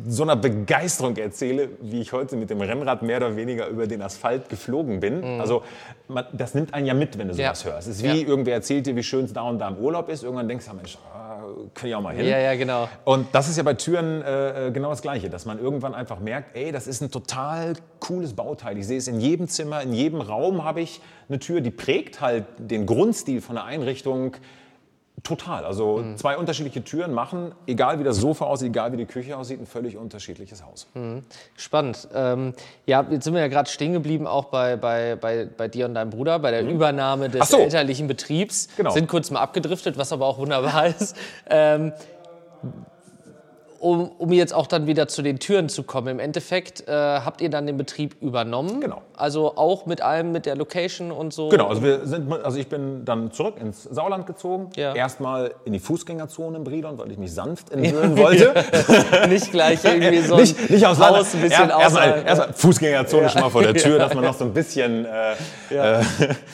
[0.07, 4.03] so einer Begeisterung erzähle, wie ich heute mit dem Rennrad mehr oder weniger über den
[4.03, 5.21] Asphalt geflogen bin.
[5.21, 5.41] Mhm.
[5.41, 5.63] Also
[6.09, 7.73] man, das nimmt einen ja mit, wenn du sowas ja.
[7.73, 7.89] hörst.
[7.89, 8.29] Es ist wie ja.
[8.29, 10.23] irgendwer erzählt dir, wie schön es da und da im Urlaub ist.
[10.23, 11.41] Irgendwann denkst du, Mensch, ah,
[11.75, 12.27] kann ich auch mal hin.
[12.27, 12.89] Ja, ja, genau.
[13.05, 16.21] Und das ist ja bei Türen äh, äh, genau das Gleiche, dass man irgendwann einfach
[16.21, 18.77] merkt, ey, das ist ein total cooles Bauteil.
[18.77, 22.21] Ich sehe es in jedem Zimmer, in jedem Raum habe ich eine Tür, die prägt
[22.21, 24.37] halt den Grundstil von der Einrichtung
[25.23, 25.65] Total.
[25.65, 26.17] Also mhm.
[26.17, 29.67] zwei unterschiedliche Türen machen, egal wie das Sofa aussieht, egal wie die Küche aussieht, ein
[29.67, 30.89] völlig unterschiedliches Haus.
[30.95, 31.23] Mhm.
[31.57, 32.09] Spannend.
[32.13, 32.55] Ähm,
[32.87, 35.95] ja, jetzt sind wir ja gerade stehen geblieben, auch bei, bei, bei, bei dir und
[35.95, 36.71] deinem Bruder, bei der mhm.
[36.71, 37.59] Übernahme des so.
[37.59, 38.69] elterlichen Betriebs.
[38.77, 38.91] Genau.
[38.91, 41.17] Sind kurz mal abgedriftet, was aber auch wunderbar ist.
[41.49, 41.93] Ähm,
[43.83, 46.07] um, um jetzt auch dann wieder zu den Türen zu kommen.
[46.07, 48.81] Im Endeffekt äh, habt ihr dann den Betrieb übernommen.
[48.81, 49.03] Genau.
[49.17, 51.49] Also auch mit allem, mit der Location und so.
[51.49, 54.71] Genau, also, wir sind, also ich bin dann zurück ins Sauerland gezogen.
[54.77, 54.95] Ja.
[54.95, 58.55] Erstmal in die Fußgängerzone in Brilon, weil ich mich sanft entwöhnen wollte.
[59.29, 63.25] nicht gleich irgendwie so nicht, ein nicht aus Haus ein bisschen er, Erstmal erst Fußgängerzone
[63.25, 63.29] ja.
[63.31, 65.07] schon mal vor der Tür, dass man noch so ein bisschen...
[65.07, 66.01] Äh, ja.
[66.01, 66.05] äh,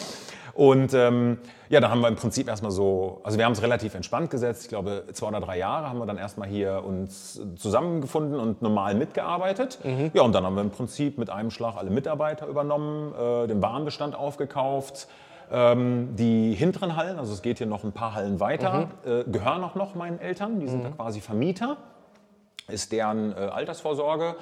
[0.54, 3.94] und ähm, ja, da haben wir im Prinzip erstmal so, also wir haben es relativ
[3.94, 4.62] entspannt gesetzt.
[4.62, 8.94] Ich glaube, zwei oder drei Jahre haben wir dann erstmal hier uns zusammengefunden und normal
[8.94, 9.78] mitgearbeitet.
[9.84, 10.10] Mhm.
[10.14, 13.60] Ja, und dann haben wir im Prinzip mit einem Schlag alle Mitarbeiter übernommen, äh, den
[13.62, 15.08] Warenbestand aufgekauft.
[15.50, 19.10] Ähm, die hinteren Hallen, also es geht hier noch ein paar Hallen weiter, mhm.
[19.10, 20.60] äh, gehören auch noch meinen Eltern.
[20.60, 20.84] Die sind mhm.
[20.84, 21.76] da quasi Vermieter,
[22.68, 24.36] ist deren äh, Altersvorsorge.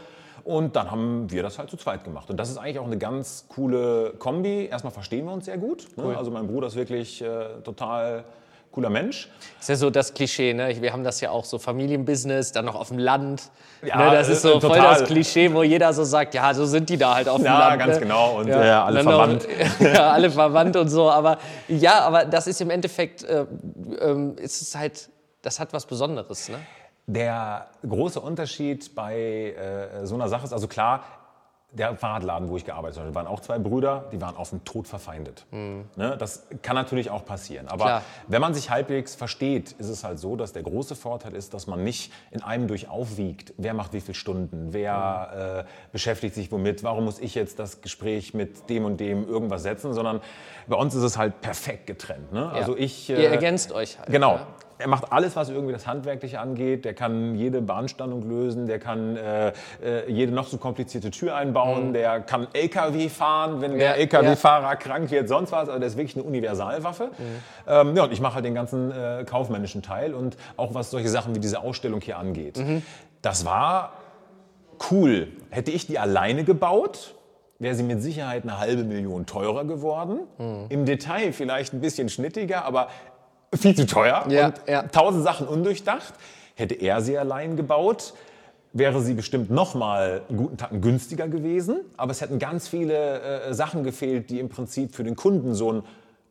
[0.46, 2.30] Und dann haben wir das halt zu zweit gemacht.
[2.30, 4.66] Und das ist eigentlich auch eine ganz coole Kombi.
[4.66, 5.88] Erstmal verstehen wir uns sehr gut.
[5.96, 6.04] Ne?
[6.04, 6.14] Cool.
[6.14, 8.22] Also mein Bruder ist wirklich äh, total
[8.70, 9.28] cooler Mensch.
[9.58, 10.80] ist ja so das Klischee, ne?
[10.80, 13.50] Wir haben das ja auch so Familienbusiness, dann noch auf dem Land.
[13.84, 14.16] Ja, ne?
[14.16, 16.96] Das ist so äh, voll das Klischee, wo jeder so sagt, ja, so sind die
[16.96, 17.80] da halt auf dem ja, Land.
[17.80, 18.02] Ja, ganz ne?
[18.02, 18.38] genau.
[18.38, 19.48] Und ja, ja alle verwandt.
[19.80, 21.10] Noch, ja, alle verwandt und so.
[21.10, 23.46] Aber ja, aber das ist im Endeffekt, äh,
[23.98, 25.08] äh, ist es halt,
[25.42, 26.58] das hat was Besonderes, ne?
[27.06, 31.04] Der große Unterschied bei äh, so einer Sache ist, also klar,
[31.72, 34.88] der Fahrradladen, wo ich gearbeitet habe, waren auch zwei Brüder, die waren auf den Tod
[34.88, 35.44] verfeindet.
[35.50, 35.84] Mhm.
[35.96, 36.16] Ne?
[36.18, 37.68] Das kann natürlich auch passieren.
[37.68, 38.02] Aber Klar.
[38.28, 41.66] wenn man sich halbwegs versteht, ist es halt so, dass der große Vorteil ist, dass
[41.66, 45.60] man nicht in einem durch aufwiegt, wer macht wie viele Stunden, wer mhm.
[45.60, 49.62] äh, beschäftigt sich womit, warum muss ich jetzt das Gespräch mit dem und dem irgendwas
[49.62, 50.20] setzen, sondern
[50.66, 52.32] bei uns ist es halt perfekt getrennt.
[52.32, 52.40] Ne?
[52.40, 52.50] Ja.
[52.52, 54.10] Also ich, äh, Ihr ergänzt euch halt.
[54.10, 54.36] Genau.
[54.36, 54.46] Ja?
[54.78, 56.84] Er macht alles, was irgendwie das Handwerkliche angeht.
[56.84, 59.48] Der kann jede Beanstandung lösen, der kann äh,
[59.82, 61.92] äh jede noch so komplizierte Tür einbauen, mhm.
[61.94, 64.76] der kann LKW fahren, wenn der LKW-Fahrer ja.
[64.76, 65.68] krank wird, sonst was.
[65.68, 67.06] Also der ist wirklich eine Universalwaffe.
[67.06, 67.22] Mhm.
[67.66, 71.08] Ähm, ja, und ich mache halt den ganzen äh, kaufmännischen Teil und auch was solche
[71.08, 72.58] Sachen wie diese Ausstellung hier angeht.
[72.58, 72.82] Mhm.
[73.22, 73.92] Das war
[74.90, 75.28] cool.
[75.50, 77.14] Hätte ich die alleine gebaut,
[77.58, 80.20] wäre sie mit Sicherheit eine halbe Million teurer geworden.
[80.38, 80.66] Mhm.
[80.68, 82.88] Im Detail vielleicht ein bisschen schnittiger, aber
[83.54, 84.82] viel zu teuer ja, und ja.
[84.82, 86.14] tausend Sachen undurchdacht.
[86.54, 88.14] Hätte er sie allein gebaut,
[88.72, 91.80] wäre sie bestimmt noch mal einen guten Tag günstiger gewesen.
[91.96, 95.72] Aber es hätten ganz viele äh, Sachen gefehlt, die im Prinzip für den Kunden so
[95.72, 95.82] ein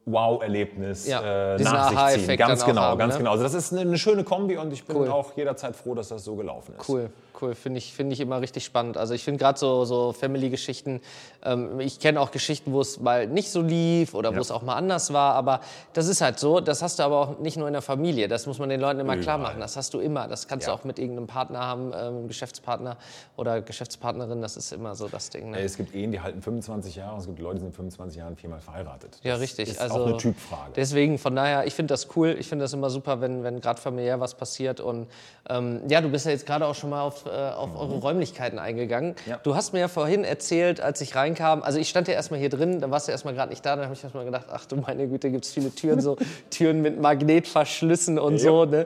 [0.06, 2.38] Wow-Erlebnis ja, äh, nach sich ziehen.
[2.38, 3.20] Ganz genau, haben, ganz ne?
[3.20, 3.32] genau.
[3.32, 5.10] Also das ist eine, eine, schöne Kombi und ich bin cool.
[5.10, 6.90] auch jederzeit froh, dass das so gelaufen ist.
[6.90, 7.10] Cool
[7.42, 7.56] cool.
[7.56, 8.98] Finde ich, find ich immer richtig spannend.
[8.98, 11.02] Also ich finde gerade so, so Family-Geschichten,
[11.44, 14.38] ähm, ich kenne auch Geschichten, wo es mal nicht so lief oder ja.
[14.38, 15.62] wo es auch mal anders war, aber
[15.94, 18.48] das ist halt so, das hast du aber auch nicht nur in der Familie, das
[18.48, 20.74] muss man den Leuten immer klar machen, das hast du immer, das kannst ja.
[20.74, 22.98] du auch mit irgendeinem Partner haben, ähm, Geschäftspartner
[23.38, 25.52] oder Geschäftspartnerin, das ist immer so das Ding.
[25.52, 25.60] Ne?
[25.60, 28.60] Es gibt Ehen, die halten 25 Jahre, es gibt Leute, die sind 25 Jahre viermal
[28.60, 29.16] verheiratet.
[29.16, 29.70] Das ja, richtig.
[29.70, 30.72] ist also, auch eine Typfrage.
[30.76, 33.80] Deswegen, von daher, ich finde das cool, ich finde das immer super, wenn, wenn gerade
[33.80, 35.08] familiär was passiert und
[35.50, 37.78] ähm, ja, du bist ja jetzt gerade auch schon mal auf, äh, auf mhm.
[37.78, 39.16] eure Räumlichkeiten eingegangen.
[39.26, 39.38] Ja.
[39.44, 42.50] Du hast mir ja vorhin erzählt, als ich reinkam, also ich stand ja erstmal hier
[42.50, 44.78] drin, da warst du erstmal gerade nicht da, dann habe ich erstmal gedacht, ach du
[44.78, 46.18] meine Güte, gibt es viele Türen, so
[46.50, 48.40] Türen mit Magnetverschlüssen und ja.
[48.40, 48.66] so.
[48.66, 48.86] Ne?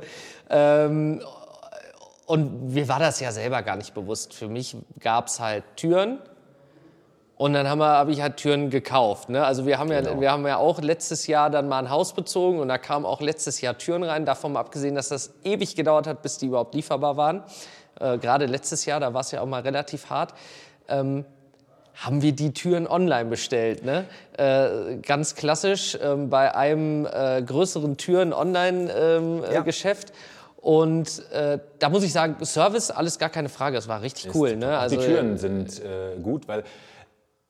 [0.49, 1.21] Ähm,
[2.25, 4.35] und mir war das ja selber gar nicht bewusst.
[4.35, 6.19] Für mich gab es halt Türen
[7.39, 9.29] und dann habe hab ich halt Türen gekauft.
[9.29, 9.45] Ne?
[9.45, 10.19] Also wir haben, ja, Genau.
[10.19, 13.21] wir haben ja auch letztes Jahr dann mal ein Haus bezogen und da kamen auch
[13.21, 14.25] letztes Jahr Türen rein.
[14.25, 17.43] Davon mal abgesehen, dass das ewig gedauert hat, bis die überhaupt lieferbar waren.
[17.99, 20.33] Äh, Gerade letztes Jahr, da war es ja auch mal relativ hart.
[20.87, 21.25] Ähm,
[21.95, 23.83] haben wir die Türen online bestellt.
[23.83, 24.05] Ne?
[24.37, 30.13] Äh, ganz klassisch ähm, bei einem äh, größeren Türen-Online-Geschäft.
[30.61, 33.75] und äh, da muss ich sagen, Service, alles gar keine Frage.
[33.75, 34.55] Das war richtig cool.
[34.55, 34.77] Ne?
[34.77, 36.63] Also, die Türen sind äh, gut, weil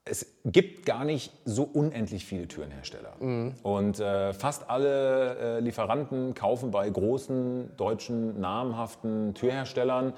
[0.05, 3.13] es gibt gar nicht so unendlich viele Türenhersteller.
[3.19, 3.53] Mhm.
[3.63, 10.13] Und äh, fast alle äh, Lieferanten kaufen bei großen deutschen namhaften Türherstellern.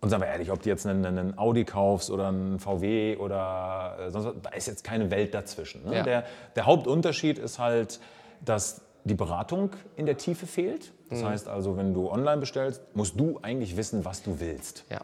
[0.00, 3.96] Und sagen wir ehrlich, ob du jetzt einen, einen Audi kaufst oder einen VW oder
[4.00, 5.84] äh, sonst was, da ist jetzt keine Welt dazwischen.
[5.84, 5.96] Ne?
[5.96, 6.02] Ja.
[6.02, 6.24] Der,
[6.56, 8.00] der Hauptunterschied ist halt,
[8.44, 10.92] dass die Beratung in der Tiefe fehlt.
[11.08, 11.10] Mhm.
[11.10, 14.84] Das heißt also, wenn du online bestellst, musst du eigentlich wissen, was du willst.
[14.90, 15.02] Ja.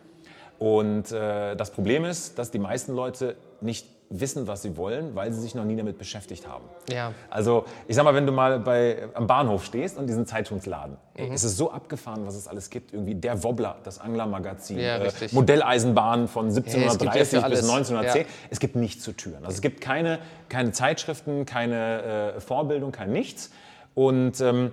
[0.59, 5.33] Und äh, das Problem ist, dass die meisten Leute nicht wissen, was sie wollen, weil
[5.33, 6.65] sie sich noch nie damit beschäftigt haben.
[6.93, 7.13] Ja.
[7.29, 11.33] Also ich sag mal, wenn du mal bei, am Bahnhof stehst und diesen Zeitungsladen, Mhm.
[11.33, 12.93] es ist so abgefahren, was es alles gibt.
[12.93, 15.33] Irgendwie der Wobbler, das Anglermagazin, Ja, äh, richtig.
[15.33, 17.61] Modelleisenbahn von es gibt ja 1730 für alles.
[17.63, 18.23] bis 1910.
[18.23, 18.29] Ja.
[18.51, 19.45] Es gibt nichts zu Türen.
[19.45, 23.51] Also es gibt keine, keine Zeitschriften, keine äh, Vorbildung, kein nichts.
[23.95, 24.73] Und ähm,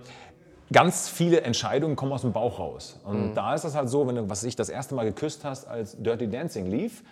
[0.71, 2.99] ganz viele Entscheidungen kommen aus dem Bauch raus.
[3.05, 3.35] Und Mhm.
[3.35, 5.95] da ist das halt so, wenn du, was ich das erste Mal geküsst hast, als
[5.97, 7.03] Dirty Dancing lief,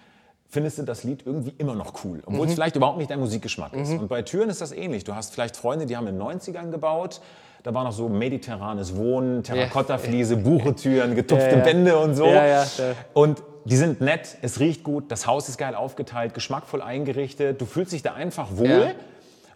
[0.52, 2.48] findest du das Lied irgendwie immer noch cool, obwohl Mhm.
[2.50, 3.92] es vielleicht überhaupt nicht dein Musikgeschmack ist.
[3.92, 5.04] Und bei Türen ist das ähnlich.
[5.06, 7.22] Du hast vielleicht Freunde, die haben in den 90ern gebaut.
[7.64, 11.66] Da war noch so mediterranes Wohnen, Terrakottafliese, Buchetüren, getupfte Ja, ja.
[11.66, 12.26] Wände und so.
[12.26, 12.66] Ja.
[13.14, 17.62] Und die sind nett, es riecht gut, das Haus ist geil aufgeteilt, geschmackvoll eingerichtet.
[17.62, 18.94] Du fühlst dich da einfach wohl.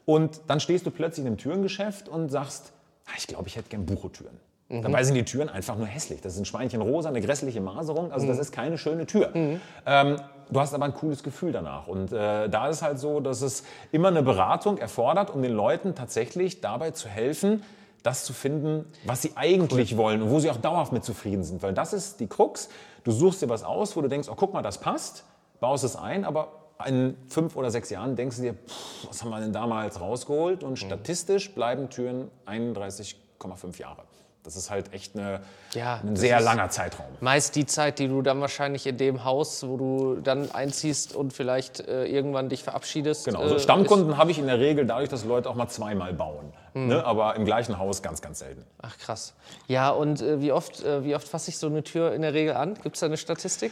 [0.06, 2.72] Und dann stehst du plötzlich in einem Türengeschäft und sagst,
[3.08, 4.38] "Ah, ich glaube, ich hätte gern Buchotüren.
[4.70, 4.84] Mhm.
[4.84, 6.22] Dabei sind die Türen einfach nur hässlich.
[6.22, 8.12] Das ist ein Schweinchen rosa, eine grässliche Maserung.
[8.12, 8.30] Also Mhm.
[8.30, 9.32] das ist keine schöne Tür.
[9.34, 10.18] Ähm,
[10.50, 11.88] du hast aber ein cooles Gefühl danach.
[11.88, 15.54] Und äh, da ist es halt so, dass es immer eine Beratung erfordert, um den
[15.54, 17.64] Leuten tatsächlich dabei zu helfen,
[18.04, 21.64] das zu finden, was sie eigentlich wollen und wo sie auch dauerhaft mit zufrieden sind.
[21.64, 22.70] Weil das ist die Krux.
[23.04, 25.24] Du suchst dir was aus, wo du denkst, oh guck mal, das passt,
[25.60, 26.50] baust es ein, aber
[26.86, 30.64] in fünf oder sechs Jahren denkst du dir, pff, was haben wir denn damals rausgeholt?
[30.64, 34.04] Und statistisch bleiben Türen 31,5 Jahre.
[34.46, 35.42] Das ist halt echt eine,
[35.74, 37.08] Ja, ein sehr langer Zeitraum.
[37.20, 41.34] Meist die Zeit, die du dann wahrscheinlich in dem Haus, wo du dann einziehst und
[41.34, 43.26] vielleicht äh, irgendwann dich verabschiedest.
[43.26, 46.14] Genau, äh, so Stammkunden habe ich in der Regel dadurch, dass Leute auch mal zweimal
[46.14, 46.54] bauen.
[46.78, 47.06] Ne?
[47.06, 48.64] Aber im gleichen Haus ganz, ganz selten.
[48.82, 49.34] Ach krass.
[49.68, 52.34] Ja, und äh, wie oft, äh, wie oft fasse ich so eine Tür in der
[52.34, 52.74] Regel an?
[52.84, 53.72] Gibt es da eine Statistik?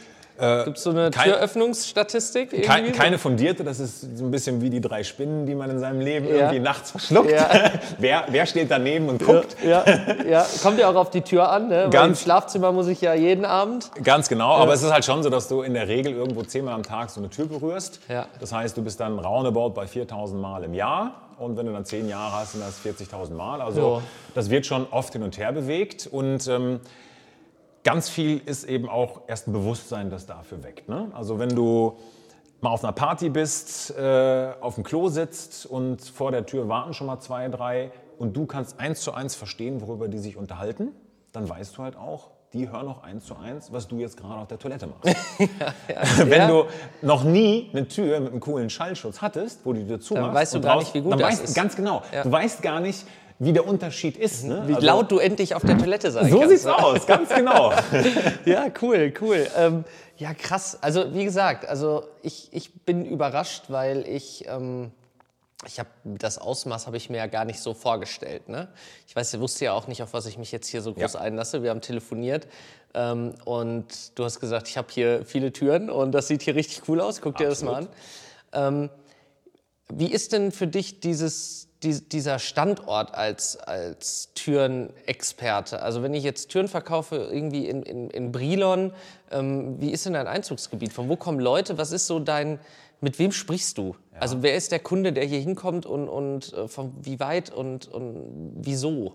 [0.64, 2.64] Gibt es so eine Äh, kein- Türöffnungsstatistik?
[2.64, 5.78] Kein, keine fundierte, das ist so ein bisschen wie die drei Spinnen, die man in
[5.78, 6.34] seinem Leben Ja.
[6.34, 7.30] irgendwie nachts verschluckt.
[7.30, 7.48] Ja.
[7.98, 9.54] wer, wer steht daneben und guckt?
[9.64, 9.84] Ja,
[10.28, 11.76] ja, kommt ja auch auf die Tür an, ne?
[11.76, 13.90] Weil im Ganz- Schlafzimmer muss ich ja jeden Abend.
[14.02, 16.74] Ganz genau, aber es ist halt schon so, dass du in der Regel irgendwo zehnmal
[16.74, 18.00] am Tag so eine Tür berührst.
[18.08, 18.26] Ja.
[18.40, 21.12] Das heißt, du bist dann roundabout bei 4000 Mal im Jahr.
[21.38, 23.60] Und wenn du dann zehn Jahre hast, sind das 40.000 Mal.
[23.60, 24.02] Also Ja.
[24.34, 26.06] das wird schon oft hin und her bewegt.
[26.06, 26.80] Und ähm,
[27.82, 30.88] ganz viel ist eben auch erst ein Bewusstsein, das dafür weckt.
[30.88, 31.10] Ne?
[31.14, 31.96] Also wenn du
[32.60, 36.94] mal auf einer Party bist, äh, auf dem Klo sitzt und vor der Tür warten
[36.94, 40.92] schon mal zwei, drei und du kannst eins zu eins verstehen, worüber die sich unterhalten,
[41.32, 44.40] dann weißt du halt auch, die hören noch eins zu eins, was du jetzt gerade
[44.40, 45.16] auf der Toilette machst.
[46.18, 46.48] Wenn Ja.
[46.48, 46.64] du
[47.02, 50.54] noch nie eine Tür mit einem coolen Schallschutz hattest, wo du die Tür zumachst, weißt
[50.54, 51.54] du gar nicht, wie gut dann das weißt, ist.
[51.54, 52.02] Ganz genau.
[52.12, 52.22] Ja.
[52.22, 53.04] Du weißt gar nicht,
[53.40, 54.44] wie der Unterschied ist.
[54.44, 54.62] Ne?
[54.66, 56.50] Wie Also, laut du endlich auf der Toilette sein So kannst.
[56.52, 56.78] sieht's ne?
[56.78, 57.72] aus, ganz genau.
[58.44, 59.46] Ja, cool, cool.
[59.58, 59.84] Ähm,
[60.16, 60.78] ja, krass.
[60.80, 64.92] Also wie gesagt, also ich, ich bin überrascht, weil ich, ähm,
[65.66, 68.48] ich habe das Ausmaß habe ich mir ja gar nicht so vorgestellt.
[68.48, 68.68] Ne?
[69.06, 71.14] Ich weiß, ich wusste ja auch nicht, auf was ich mich jetzt hier so groß
[71.14, 71.20] Ja.
[71.20, 71.62] einlasse.
[71.62, 72.46] Wir haben telefoniert
[72.94, 76.88] ähm, und du hast gesagt, ich habe hier viele Türen und das sieht hier richtig
[76.88, 77.20] cool aus.
[77.20, 77.88] Guck dir das mal an.
[78.52, 78.90] Absolut.
[79.92, 85.82] Wie ist denn für dich dieses, die, dieser Standort als, als Türenexperte?
[85.82, 88.92] Also wenn ich jetzt Türen verkaufe irgendwie in, in, in Brilon,
[89.30, 90.92] ähm, wie ist denn dein Einzugsgebiet?
[90.92, 91.78] Von wo kommen Leute?
[91.78, 92.58] Was ist so dein,
[93.00, 93.94] mit wem sprichst du?
[94.18, 97.88] Also wer ist der Kunde, der hier hinkommt und, und äh, von wie weit und,
[97.88, 99.14] und wieso?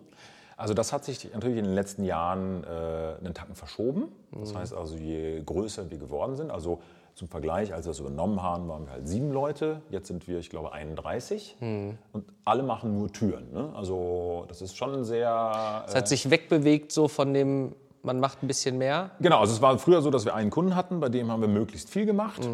[0.57, 4.09] Also das hat sich natürlich in den letzten Jahren äh, einen Tacken verschoben.
[4.31, 6.81] Das heißt also, je größer wir geworden sind, also
[7.19, 9.81] zum Vergleich, als wir es übernommen haben, waren wir halt sieben Leute.
[9.89, 11.57] Jetzt sind wir, ich glaube, 31.
[11.59, 13.51] Und alle machen nur Türen.
[13.51, 13.73] Ne?
[13.75, 15.83] Also das ist schon sehr...
[15.85, 19.11] Es hat sich wegbewegt so von dem, man macht ein bisschen mehr.
[19.19, 21.49] Genau, also es war früher so, dass wir einen Kunden hatten, bei dem haben wir
[21.49, 22.47] möglichst viel gemacht.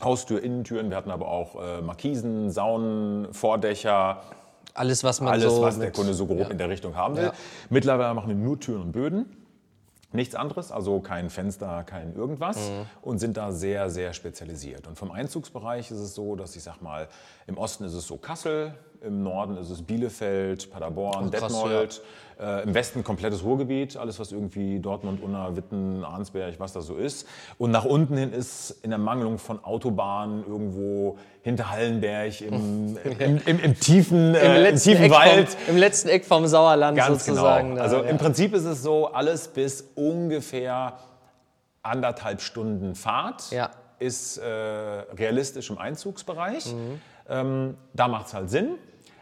[0.00, 4.22] Haustür, Innentüren, wir hatten aber auch äh, Markisen, Saunen, Vordächer,
[4.74, 7.32] Alles, was man alles, so was der Kunde so grob in der Richtung haben will.
[7.68, 9.26] Mittlerweile machen wir nur Türen und Böden.
[10.12, 12.86] Nichts anderes, also kein Fenster, kein irgendwas Mhm.
[13.02, 14.86] und sind da sehr, sehr spezialisiert.
[14.86, 17.08] Und vom Einzugsbereich ist es so, dass ich sag mal,
[17.46, 22.02] im Osten ist es so Kassel, im Norden ist es Bielefeld, Paderborn, Ach, krass, Detmold,
[22.40, 26.96] äh, im Westen komplettes Ruhrgebiet, alles was irgendwie Dortmund, Unna, Witten, Arnsberg, was da so
[26.96, 27.26] ist.
[27.58, 33.40] Und nach unten hin ist in der Mangelung von Autobahnen irgendwo hinter Hallenberg im, im,
[33.44, 35.48] im, im tiefen, äh, tiefen Eck Wald.
[35.48, 37.70] Vom, Im letzten Eck vom Sauerland Ganz sozusagen.
[37.70, 37.82] genau.
[37.82, 38.02] Also ja.
[38.02, 40.98] im Prinzip ist es so, alles bis ungefähr
[41.82, 43.70] anderthalb Stunden Fahrt Ja.
[43.98, 46.72] ist äh, realistisch im Einzugsbereich.
[46.74, 47.00] Mhm.
[47.28, 48.76] Ähm, da macht es halt Sinn.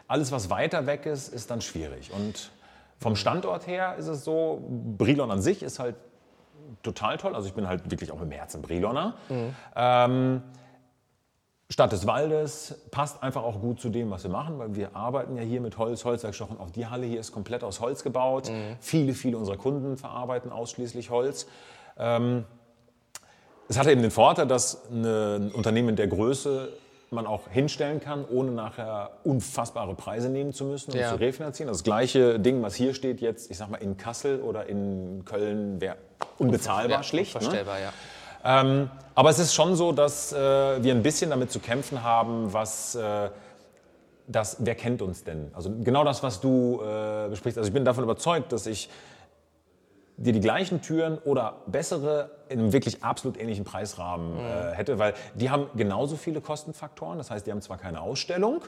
[0.07, 2.11] Alles, was weiter weg ist, ist dann schwierig.
[2.13, 2.51] Und
[2.99, 4.61] vom Standort her ist es so,
[4.97, 5.95] Brilon an sich ist halt
[6.83, 7.35] total toll.
[7.35, 9.15] Also ich bin halt wirklich auch im Herzen Briloner.
[9.29, 9.55] Mhm.
[9.75, 10.41] Ähm,
[11.69, 15.35] Stadt des Waldes passt einfach auch gut zu dem, was wir machen, weil wir arbeiten
[15.35, 16.57] ja hier mit Holz, Holzwerkstoffen.
[16.57, 18.49] Auch die Halle hier ist komplett aus Holz gebaut.
[18.79, 21.45] Viele, viele unserer Kunden verarbeiten ausschließlich Holz.
[21.97, 22.45] Ähm,
[23.67, 26.69] es hat eben den Vorteil, dass ein Unternehmen der Größe
[27.09, 31.09] man auch hinstellen kann, ohne nachher unfassbare Preise nehmen zu müssen und Ja.
[31.09, 31.71] zu refinanzieren.
[31.71, 35.79] Das gleiche Ding, was hier steht jetzt, ich sag mal in Kassel oder in Köln,
[35.79, 35.95] wäre
[36.37, 37.33] unbezahlbar ja, schlicht.
[37.35, 37.39] Ne?
[37.39, 37.93] Unvorstellbar, ja.
[38.43, 40.35] Ähm, aber es ist schon so, dass äh,
[40.83, 43.29] wir ein bisschen damit zu kämpfen haben, was äh,
[44.27, 45.51] das, wer kennt uns denn?
[45.53, 47.57] Also genau das, was du äh, besprichst.
[47.57, 48.89] Also ich bin davon überzeugt, dass ich
[50.17, 55.13] dir die gleichen Türen oder bessere in einem wirklich absolut ähnlichen Preisrahmen äh, hätte, weil
[55.35, 57.17] die haben genauso viele Kostenfaktoren.
[57.17, 58.61] Das heißt, die haben zwar keine Ausstellung,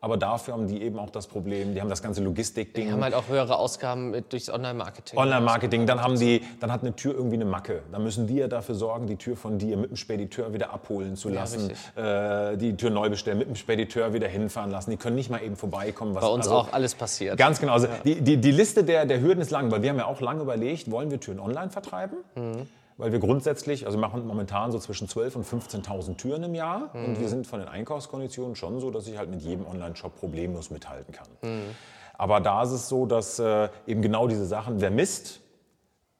[0.00, 2.86] aber dafür haben die eben auch das Problem, die haben das ganze Logistikding.
[2.86, 5.18] Die haben halt auch höhere Ausgaben mit, durchs Online-Marketing.
[5.18, 7.82] Online-Marketing, dann haben die, dann hat eine Tür irgendwie eine Macke.
[7.90, 11.16] Dann müssen die ja dafür sorgen, die Tür von dir mit dem Spediteur wieder abholen
[11.16, 11.96] zu lassen, richtig.
[11.96, 14.90] äh, die Tür neu bestellen, mit dem Spediteur wieder hinfahren lassen.
[14.90, 16.14] Die können nicht mal eben vorbeikommen.
[16.14, 17.38] Was, Bei uns also, auch alles passiert.
[17.38, 17.72] Ganz genau.
[17.72, 20.20] Also die, die, die Liste der, der Hürden ist lang, weil wir haben ja auch
[20.20, 22.18] lange überlegt, wollen wir Türen online vertreiben?
[22.34, 22.68] Mhm.
[22.98, 26.90] Weil wir grundsätzlich, also wir machen momentan so zwischen 12.000 und 15.000 Türen im Jahr.
[26.94, 27.04] Mhm.
[27.04, 30.70] Und wir sind von den Einkaufskonditionen schon so, dass ich halt mit jedem Online-Shop problemlos
[30.70, 31.28] mithalten kann.
[31.42, 31.74] Mhm.
[32.14, 35.40] Aber da ist es so, dass äh, eben genau diese Sachen, wer misst,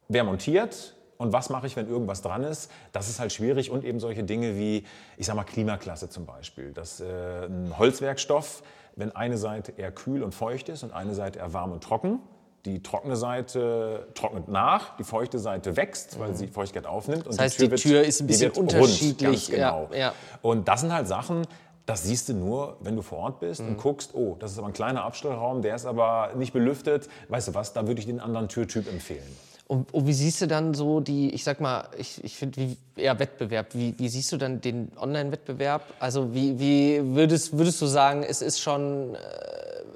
[0.09, 3.71] wer montiert und was mache ich, wenn irgendwas dran ist, das ist halt schwierig.
[3.71, 4.85] Und eben solche Dinge wie,
[5.17, 6.73] ich sag mal, Klimaklasse zum Beispiel.
[6.73, 8.63] Dass äh, ein Holzwerkstoff,
[8.97, 12.21] wenn eine Seite eher kühl und feucht ist und eine Seite eher warm und trocken,
[12.67, 17.27] die trockene Seite trocknet nach, die feuchte Seite wächst, weil sie Feuchtigkeit aufnimmt.
[17.27, 19.89] Und Das heißt, die Tür ist ein bisschen rund, unterschiedlich, ganz genau.
[19.93, 20.13] ja, ja.
[20.43, 21.47] Und das sind halt Sachen,
[21.87, 23.69] das siehst du nur, wenn du vor Ort bist Mhm.
[23.69, 27.09] und guckst, oh, das ist aber ein kleiner Abstellraum, der ist aber nicht belüftet.
[27.29, 29.23] Weißt du was, da würde ich den anderen Türtyp empfehlen.
[29.69, 33.19] Und, und wie siehst du dann so die, ich sag mal, ich, ich finde eher
[33.19, 35.83] Wettbewerb, wie, wie siehst du dann den Online-Wettbewerb?
[35.99, 39.19] Also wie, wie würdest, würdest du sagen, es ist schon, äh,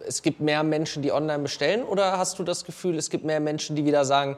[0.07, 3.39] es gibt mehr Menschen, die online bestellen oder hast du das Gefühl, es gibt mehr
[3.39, 4.37] Menschen, die wieder sagen,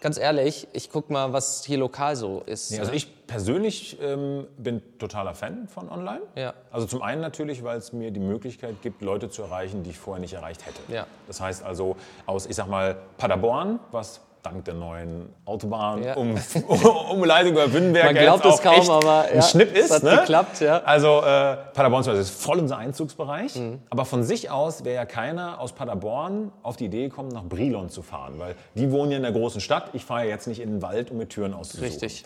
[0.00, 2.70] ganz ehrlich, ich guck mal, was hier lokal so ist.
[2.70, 6.22] Nee, also ich persönlich ähm, bin totaler Fan von Online.
[6.36, 6.54] Ja.
[6.70, 9.98] Also zum einen natürlich, weil es mir die Möglichkeit gibt, Leute zu erreichen, die ich
[9.98, 10.80] vorher nicht erreicht hätte.
[10.92, 11.06] Ja.
[11.26, 11.96] Das heißt also
[12.26, 16.14] aus, ich sag mal, Paderborn, was dank der neuen Autobahn Ja.
[16.16, 16.34] um,
[17.10, 19.90] Umleitung über Wünnenberg Man glaubt es kaum, aber ja, ein Schnipp es ist.
[19.92, 20.16] hat ne?
[20.18, 20.82] geklappt, ja.
[20.82, 23.56] Also äh, Paderborn zum Beispiel ist voll unser Einzugsbereich.
[23.56, 23.80] Mhm.
[23.90, 27.88] Aber von sich aus wäre ja keiner aus Paderborn auf die Idee gekommen, nach Brilon
[27.88, 28.34] zu fahren.
[28.38, 29.90] Weil die wohnen ja in der großen Stadt.
[29.92, 31.88] Ich fahre ja jetzt nicht in den Wald, um mir Türen auszusuchen.
[31.88, 32.24] Richtig.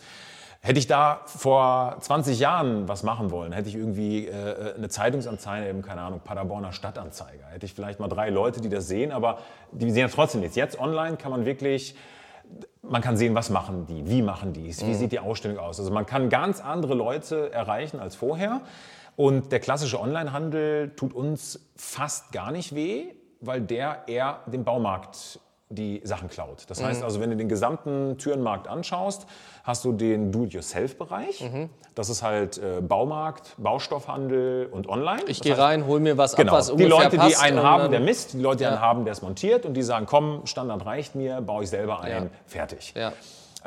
[0.66, 5.68] Hätte ich da vor 20 Jahren was machen wollen, hätte ich irgendwie äh, eine Zeitungsanzeige,
[5.68, 7.46] eben keine Ahnung, Paderborner Stadtanzeiger.
[7.50, 9.38] Hätte ich vielleicht mal drei Leute, die das sehen, aber
[9.70, 10.56] die sehen ja trotzdem nichts.
[10.56, 11.94] Jetzt online kann man wirklich,
[12.82, 15.78] man kann sehen, was machen die, wie machen die es, wie sieht die Ausstellung aus.
[15.78, 18.62] Also man kann ganz andere Leute erreichen als vorher.
[19.14, 25.38] Und der klassische Onlinehandel tut uns fast gar nicht weh, weil der eher dem Baumarkt
[25.68, 26.64] die Sachen klaut.
[26.68, 29.26] Das heißt also, wenn du den gesamten Türenmarkt anschaust,
[29.64, 31.44] hast du den Do-it-yourself-Bereich.
[31.96, 35.22] Das ist halt äh, Baumarkt, Baustoffhandel und Online.
[35.26, 36.52] Ich gehe rein, hol mir was Genau.
[36.52, 37.30] ab, was die ungefähr Leute, passt.
[37.32, 39.66] die einen und haben, dann- der misst, die Leute, die einen haben, der es montiert
[39.66, 42.92] und die sagen, komm, Standard reicht mir, baue ich selber ein, fertig.
[42.96, 43.12] Ja.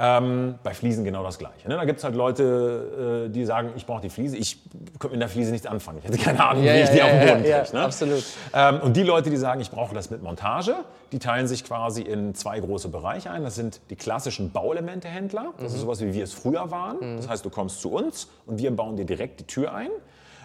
[0.02, 1.68] Ähm, bei Fliesen genau das Gleiche.
[1.68, 1.76] Ne?
[1.76, 4.38] Da gibt es halt Leute, äh, die sagen, ich brauche die Fliese.
[4.38, 4.60] Ich
[4.98, 5.98] könnte mit der Fliese nichts anfangen.
[6.00, 7.68] Ich hätte keine Ahnung, Ja, wie ich die ja, auf den Boden kriege.
[7.74, 7.82] Ne?
[7.84, 8.24] absolut.
[8.54, 10.74] Ähm, und die Leute, die sagen, ich brauche das mit Montage,
[11.12, 13.44] die teilen sich quasi in zwei große Bereiche ein.
[13.44, 15.54] Das sind die klassischen Bauelementehändler.
[15.58, 15.76] Das Mhm.
[15.76, 17.18] ist sowas, wie wir es früher waren.
[17.18, 19.90] Das heißt, du kommst zu uns und wir bauen dir direkt die Tür ein.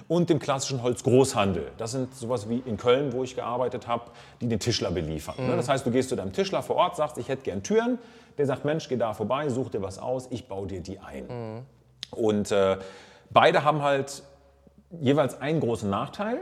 [0.07, 1.69] Und dem klassischen Holzgroßhandel.
[1.79, 4.05] Das sind sowas wie in Köln, wo ich gearbeitet habe,
[4.43, 5.35] die den Tischler beliefern.
[5.39, 5.47] Mhm.
[5.49, 5.57] ne?
[5.57, 7.99] Das heißt, du gehst zu deinem Tischler vor Ort, sagst, ich hätte gern Türen.
[8.39, 11.27] Der sagt, Mensch, geh da vorbei, such dir was aus, ich baue dir die ein.
[11.27, 11.63] Mhm.
[12.11, 12.79] Und äh,
[13.31, 14.23] beide haben halt
[15.01, 16.41] jeweils einen großen Nachteil.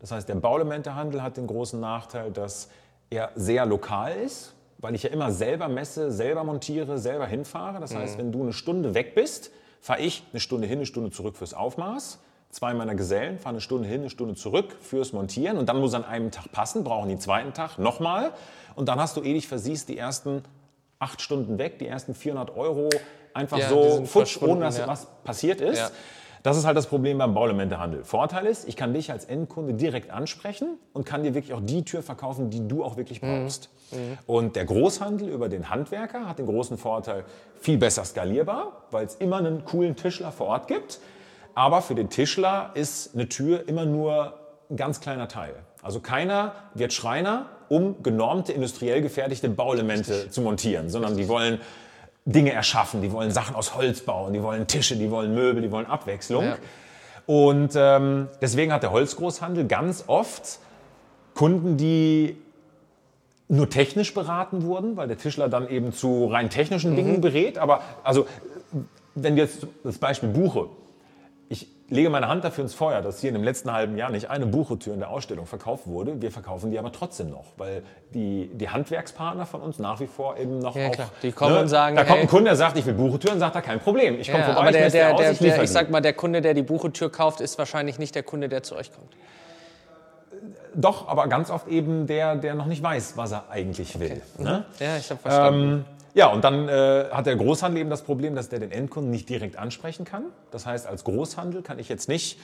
[0.00, 2.68] Das heißt, der Bauelementehandel hat den großen Nachteil, dass
[3.10, 4.54] er sehr lokal ist.
[4.82, 7.80] weil ich ja immer selber messe, selber montiere, selber hinfahre.
[7.80, 9.50] Das heißt, wenn du eine Stunde weg bist,
[9.80, 12.18] fahre ich eine Stunde hin, eine Stunde zurück fürs Aufmaß.
[12.50, 15.56] Zwei meiner Gesellen fahren eine Stunde hin, eine Stunde zurück fürs Montieren.
[15.56, 18.32] Und dann muss an einem Tag passen, brauchen die zweiten Tag nochmal.
[18.74, 20.42] Und dann hast du ewig versiehst die ersten
[21.02, 22.88] acht Stunden weg, die ersten 400 Euro
[23.34, 24.86] einfach Ja, so futsch, ohne dass ja.
[24.86, 25.78] was passiert ist.
[25.78, 25.90] Ja.
[26.44, 28.04] Das ist halt das Problem beim Bauelementehandel.
[28.04, 31.84] Vorteil ist, ich kann dich als Endkunde direkt ansprechen und kann dir wirklich auch die
[31.84, 33.42] Tür verkaufen, die du auch wirklich Mhm.
[33.44, 33.68] brauchst.
[34.26, 37.24] Und der Großhandel über den Handwerker hat den großen Vorteil,
[37.60, 40.98] viel besser skalierbar, weil es immer einen coolen Tischler vor Ort gibt.
[41.54, 44.34] Aber für den Tischler ist eine Tür immer nur
[44.70, 45.54] ein ganz kleiner Teil.
[45.82, 51.58] Also keiner wird Schreiner, um genormte, industriell gefertigte Bauelemente zu montieren, sondern die wollen
[52.26, 55.70] Dinge erschaffen, die wollen Sachen aus Holz bauen, die wollen Tische, die wollen Möbel, die
[55.70, 56.44] wollen Abwechslung.
[56.44, 56.56] Ja.
[57.24, 60.58] Und ähm, deswegen hat der Holzgroßhandel ganz oft
[61.34, 62.36] Kunden, die
[63.48, 67.56] nur technisch beraten wurden, weil der Tischler dann eben zu rein technischen Dingen berät.
[67.56, 68.26] Aber also,
[69.14, 70.68] wenn wir jetzt das Beispiel Buche,
[71.92, 74.46] lege meine Hand dafür ins Feuer, dass hier in dem letzten halben Jahr nicht eine
[74.46, 76.20] Buche-Tür in der Ausstellung verkauft wurde.
[76.22, 77.82] Wir verkaufen die aber trotzdem noch, weil
[78.14, 80.92] die, die Handwerkspartner von uns nach wie vor eben noch Ja, auch...
[80.92, 81.10] klar.
[81.22, 83.54] Die kommen und sagen, Da kommt hey- ein Kunde, der sagt, ich will Buche-Türen, sagt
[83.56, 84.18] er, kein Problem.
[84.18, 85.70] Ich komme Ja, vorbei, aber ich der, messe dir der, aus, der, ich der, ich
[85.70, 88.74] sag mal, der Kunde, der die Buchetür kauft, ist wahrscheinlich nicht der Kunde, der zu
[88.76, 89.08] euch kommt.
[90.74, 94.22] Doch, aber ganz oft eben der, der noch nicht weiß, was er eigentlich will.
[94.38, 94.64] Ne?
[94.80, 95.62] Ja, ich habe verstanden.
[95.72, 99.10] Ähm, ja, und dann äh, hat der Großhandel eben das Problem, dass der den Endkunden
[99.10, 100.24] nicht direkt ansprechen kann.
[100.50, 102.38] Das heißt, als Großhandel kann ich jetzt nicht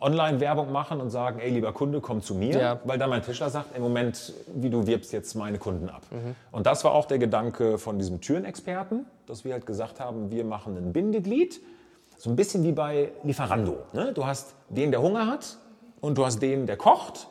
[0.00, 2.80] Online-Werbung machen und sagen, ey, lieber Kunde, komm zu mir, Ja.
[2.84, 6.02] weil dann mein Tischler sagt, im Moment, wie du wirbst jetzt meine Kunden ab.
[6.10, 6.34] Mhm.
[6.52, 10.44] Und das war auch der Gedanke von diesem Türenexperten, dass wir halt gesagt haben, wir
[10.44, 11.60] machen ein Bindeglied,
[12.16, 13.78] so ein bisschen wie bei Lieferando.
[13.92, 14.12] Ne?
[14.14, 15.58] Du hast den, der Hunger hat
[16.00, 17.28] und du hast den, der kocht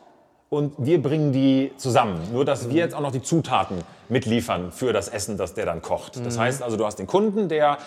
[0.53, 2.19] und wir bringen die zusammen.
[2.31, 5.81] Nur, dass wir jetzt auch noch die Zutaten mitliefern für das Essen, das der dann
[5.81, 6.23] kocht.
[6.23, 7.79] Das heißt also, du hast den Kunden, der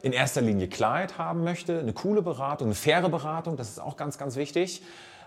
[0.00, 3.98] in erster Linie Klarheit haben möchte, eine coole Beratung, eine faire Beratung, das ist auch
[3.98, 4.82] ganz, ganz wichtig.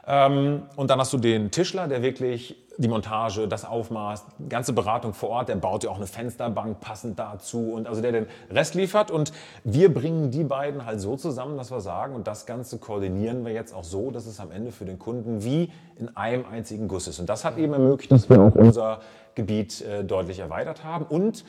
[0.07, 4.71] Ähm, und dann hast du den Tischler, der wirklich die Montage, das Aufmaß, die ganze
[4.71, 8.27] Beratung vor Ort, der baut ja auch eine Fensterbank passend dazu und also der den
[8.51, 9.09] Rest liefert.
[9.09, 13.43] Und wir bringen die beiden halt so zusammen, dass wir sagen, und das Ganze koordinieren
[13.45, 16.87] wir jetzt auch so, dass es am Ende für den Kunden wie in einem einzigen
[16.87, 17.19] Guss ist.
[17.19, 18.99] Und das hat eben ermöglicht, dass wir auch unser
[19.33, 21.05] Gebiet äh, deutlich erweitert haben.
[21.05, 21.43] Und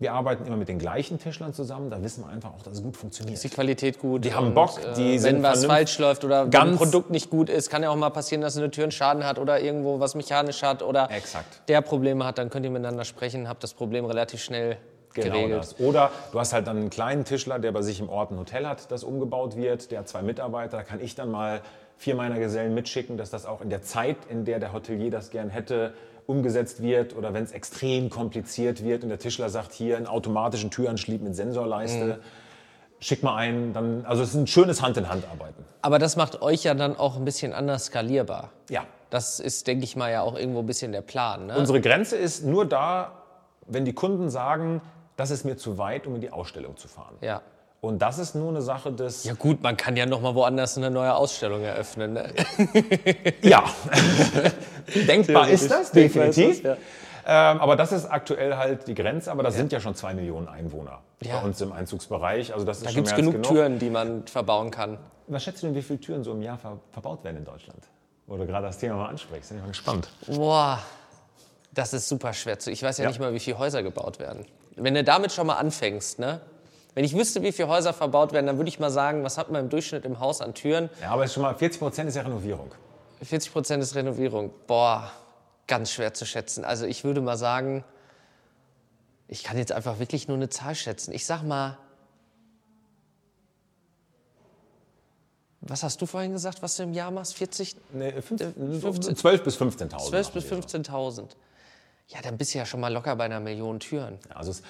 [0.00, 2.82] wir arbeiten immer mit den gleichen Tischlern zusammen, da wissen wir einfach auch, dass es
[2.82, 3.34] gut funktioniert.
[3.34, 4.24] Ist die Qualität gut?
[4.24, 7.28] Die haben Bock, äh, die Wenn sind was falsch läuft oder wenn ein Produkt nicht
[7.28, 10.00] gut ist, kann ja auch mal passieren, dass eine Tür einen Schaden hat oder irgendwo
[10.00, 11.68] was mechanisch hat oder Exakt.
[11.68, 14.78] der Probleme hat, dann könnt ihr miteinander sprechen, habt das Problem relativ schnell
[15.12, 15.62] Genau geregelt.
[15.62, 15.80] das.
[15.80, 18.66] Oder du hast halt dann einen kleinen Tischler, der bei sich im Ort ein Hotel
[18.66, 21.60] hat, das umgebaut wird, der hat zwei Mitarbeiter, da kann ich dann mal
[21.98, 25.30] vier meiner Gesellen mitschicken, dass das auch in der Zeit, in der der Hotelier das
[25.30, 25.92] gern hätte,
[26.30, 30.70] umgesetzt wird oder wenn es extrem kompliziert wird und der Tischler sagt, hier einen automatischen
[30.70, 32.20] Türanschlieb mit Sensorleiste,
[33.00, 35.64] schick mal einen, dann, also es ist ein schönes Hand-in-Hand-Arbeiten.
[35.82, 38.50] Aber das macht euch ja dann auch ein bisschen anders skalierbar.
[38.68, 38.84] Ja.
[39.10, 41.46] Das ist, denke ich mal, ja auch irgendwo ein bisschen der Plan.
[41.46, 41.58] Ne?
[41.58, 43.12] Unsere Grenze ist nur da,
[43.66, 44.80] wenn die Kunden sagen,
[45.16, 47.16] das ist mir zu weit, um in die Ausstellung zu fahren.
[47.20, 47.42] ja.
[47.82, 50.76] Und das ist nur eine Sache des Ja gut, man kann ja noch mal woanders
[50.76, 52.12] eine neue Ausstellung eröffnen.
[52.12, 52.32] Ne?
[53.42, 53.64] Ja,
[55.08, 56.62] denkbar ist das, Denkbar ist definitiv.
[56.62, 56.78] das,
[57.26, 59.30] ähm, aber das ist aktuell halt die Grenze.
[59.30, 61.38] Aber das sind ja schon zwei Millionen Einwohner Ja.
[61.40, 62.52] bei uns im Einzugsbereich.
[62.52, 64.98] Also das ist Da gibt es als genug Türen, die man verbauen kann.
[65.28, 67.78] Was schätzt du denn, wie viele Türen so im Jahr ver verbaut werden in Deutschland?
[68.26, 69.48] Wo du gerade das Thema mal ansprichst.
[69.50, 70.08] Bin ich mal gespannt.
[70.26, 70.80] Boah,
[71.72, 72.70] das ist super schwer zu.
[72.70, 73.10] Ich weiß ja, Ja.
[73.10, 74.44] nicht mal, wie viele Häuser gebaut werden.
[74.76, 76.40] Wenn du damit schon mal anfängst, ne?
[76.94, 79.50] Wenn ich wüsste, wie viele Häuser verbaut werden, dann würde ich mal sagen, was hat
[79.50, 80.90] man im Durchschnitt im Haus an Türen?
[81.00, 82.70] Ja, aber es ist schon mal 40 Prozent ist ja Renovierung.
[83.22, 84.50] 40 Prozent ist Renovierung.
[84.66, 85.10] Boah,
[85.66, 86.64] ganz schwer zu schätzen.
[86.64, 87.84] Also ich würde mal sagen,
[89.28, 91.12] ich kann jetzt einfach wirklich nur eine Zahl schätzen.
[91.12, 91.78] Ich sag mal,
[95.60, 97.34] was hast du vorhin gesagt, was du im Jahr machst?
[97.34, 99.14] 40, Nee, fünf, so 15.
[99.16, 99.88] 12 bis 15.000.
[100.08, 100.78] 12 machen bis wir so.
[100.78, 101.24] 15.000.
[102.08, 104.18] Ja, dann bist du ja schon mal locker bei einer Million Türen.
[104.34, 104.62] Also es,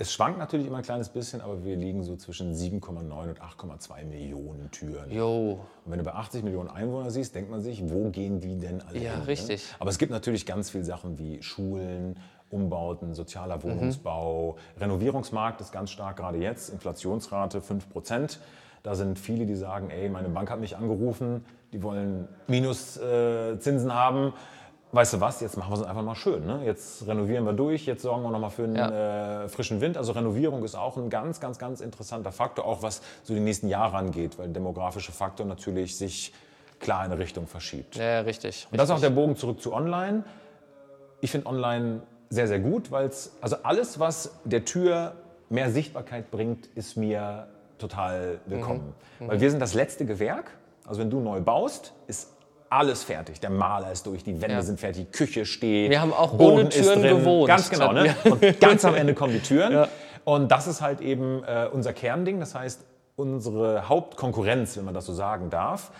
[0.00, 4.04] es schwankt natürlich immer ein kleines bisschen, aber wir liegen so zwischen 7,9 und 8,2
[4.06, 5.10] Millionen Türen.
[5.10, 8.56] Jo, Und wenn du bei 80 Millionen Einwohnern siehst, denkt man sich, wo gehen die
[8.58, 9.20] denn alle Ja, hin?
[9.20, 9.26] ne?
[9.26, 9.62] richtig.
[9.78, 12.18] Aber es gibt natürlich ganz viele Sachen wie Schulen,
[12.48, 14.56] Umbauten, sozialer Wohnungsbau.
[14.78, 18.40] Renovierungsmarkt ist ganz stark gerade jetzt, Inflationsrate 5 Prozent.
[18.82, 21.44] Da sind viele, die sagen, ey, meine Bank hat mich angerufen,
[21.74, 24.32] die wollen Minuszinsen äh, haben.
[24.92, 26.44] Weißt du was, jetzt machen wir es einfach mal schön.
[26.44, 26.62] Ne?
[26.64, 29.96] Jetzt renovieren wir durch, jetzt sorgen wir nochmal für einen äh, frischen Wind.
[29.96, 33.68] Also Renovierung ist auch ein ganz, ganz, ganz interessanter Faktor, auch was so die nächsten
[33.68, 36.32] Jahre angeht, weil der demografische Faktor natürlich sich
[36.80, 37.96] klar in eine Richtung verschiebt.
[37.96, 38.66] ja, ja, richtig.
[38.70, 40.24] Und das ist auch der Bogen zurück zu online.
[41.20, 45.14] Ich finde online sehr, sehr gut, weil es, also alles, was der Tür
[45.50, 47.46] mehr Sichtbarkeit bringt, ist mir
[47.78, 48.94] total willkommen.
[49.18, 49.28] Mhm.
[49.28, 50.50] Weil wir sind das letzte Gewerk.
[50.86, 52.30] Also wenn du neu baust, ist
[52.70, 53.40] alles fertig.
[53.40, 54.62] Der Maler ist durch, die Wände Ja.
[54.62, 55.90] sind fertig, die Küche steht.
[55.90, 57.48] Wir haben auch Boden ohne Türen gewohnt.
[57.48, 57.92] Ganz genau.
[57.92, 58.14] Ne?
[58.24, 59.72] Und ganz am Ende kommen die Türen.
[59.72, 59.88] Ja.
[60.24, 62.40] Und das ist halt eben äh, unser Kernding.
[62.40, 62.84] Das heißt,
[63.16, 65.90] unsere Hauptkonkurrenz, wenn man das so sagen darf,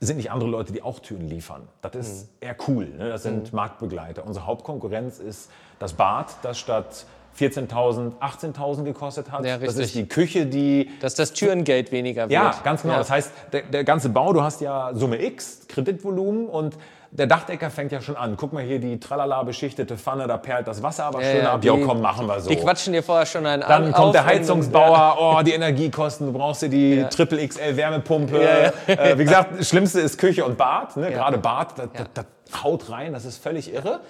[0.00, 1.68] sind nicht andere Leute, die auch Türen liefern.
[1.82, 2.28] Das ist Mhm.
[2.48, 2.86] eher cool.
[2.86, 3.08] Ne?
[3.08, 4.24] Das sind Marktbegleiter.
[4.26, 7.06] Unsere Hauptkonkurrenz ist das Bad, das statt
[7.38, 9.44] 14.000, 18.000 gekostet hat.
[9.44, 12.32] Ja, das ist die Küche, die Dass das Türengeld weniger wird.
[12.32, 12.94] ja, ganz genau.
[12.94, 12.98] Ja.
[13.00, 16.76] Das heißt, der, der ganze Bau, du hast ja Summe X, Kreditvolumen und
[17.12, 18.36] der Dachdecker fängt ja schon an.
[18.36, 21.64] Guck mal hier die tralala beschichtete Pfanne, da perlt das Wasser aber Ja, schön ab.
[21.64, 22.48] Ja, die- komm, machen wir so.
[22.48, 26.32] Die quatschen dir vorher schon einen Dann an, kommt der Heizungsbauer, oh, die Energiekosten, du
[26.38, 27.04] brauchst dir die.
[27.10, 28.40] Triple XL Wärmepumpe.
[28.86, 30.96] Äh, wie gesagt, das Schlimmste ist Küche und Bad.
[30.96, 31.10] Ne?
[31.10, 34.00] Gerade Bad, das, das, das haut rein, das ist völlig irre.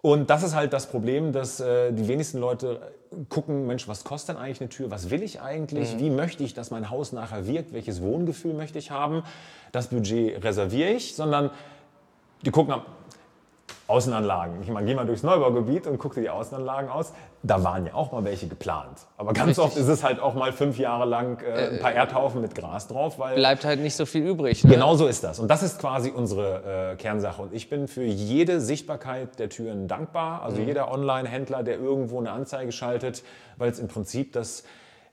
[0.00, 2.92] Und das ist halt das Problem, dass äh, die wenigsten Leute
[3.28, 4.90] gucken, Mensch, was kostet denn eigentlich eine Tür?
[4.90, 5.94] Was will ich eigentlich?
[5.94, 5.98] Mhm.
[5.98, 7.72] Wie möchte ich, dass mein Haus nachher wirkt?
[7.72, 9.24] Welches Wohngefühl möchte ich haben?
[9.72, 11.50] Das Budget reserviere ich, sondern
[12.44, 12.82] die gucken am
[13.88, 14.60] Außenanlagen.
[14.60, 17.14] Ich meine, geh mal durchs Neubaugebiet und guck dir die Außenanlagen aus.
[17.42, 18.98] Da waren ja auch mal welche geplant.
[19.16, 19.64] Aber ganz Richtig.
[19.64, 22.86] oft ist es halt auch mal fünf Jahre lang äh, ein paar Erdhaufen mit Gras
[22.86, 24.62] drauf, weil Bleibt halt nicht so viel übrig.
[24.62, 24.72] Ne?
[24.72, 25.38] Genau so ist das.
[25.38, 27.40] Und das ist quasi unsere äh, Kernsache.
[27.40, 30.42] Und ich bin für jede Sichtbarkeit der Türen dankbar.
[30.42, 33.22] Also jeder Online-Händler, der irgendwo eine Anzeige schaltet,
[33.56, 34.64] weil es im Prinzip das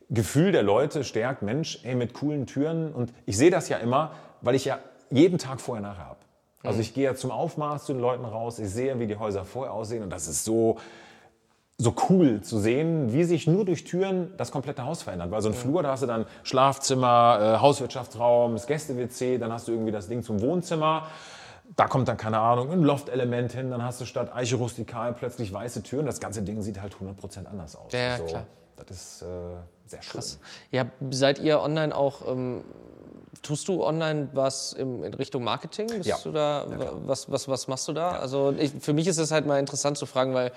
[0.09, 2.91] Gefühl der Leute stärkt, Mensch, ey, mit coolen Türen.
[2.91, 4.11] Und ich sehe das ja immer,
[4.41, 4.80] weil ich ja
[5.11, 6.14] jeden Tag vorher nachher habe.
[6.68, 9.45] Also ich gehe ja zum Aufmaß zu den Leuten raus, ich sehe, wie die Häuser
[9.45, 10.78] vorher aussehen und das ist so,
[11.78, 15.32] so cool zu sehen, wie sich nur durch Türen das komplette Haus verändert.
[15.32, 19.68] Weil so ein Flur, da hast du dann Schlafzimmer, äh, Hauswirtschaftsraum, das Gäste-WC, dann hast
[19.68, 21.07] du irgendwie das Ding zum Wohnzimmer.
[21.76, 25.51] Da kommt dann, keine Ahnung, ein Loft-Element hin, dann hast du statt Eiche rustikal plötzlich
[25.51, 26.05] weiße Türen.
[26.05, 27.91] Das ganze Ding sieht halt 100% anders aus.
[27.91, 28.43] Ja, Also, klar.
[28.78, 29.26] Das ist äh,
[29.86, 30.22] sehr schön.
[30.72, 32.63] Ja, seid ihr online auch, ähm,
[33.41, 35.88] tust du online was im, in Richtung Marketing?
[35.88, 36.17] Bist Ja.
[36.23, 36.65] du da,
[37.05, 38.11] was, was, was machst du da?
[38.11, 40.51] Also ich, für mich ist es halt mal interessant zu fragen, weil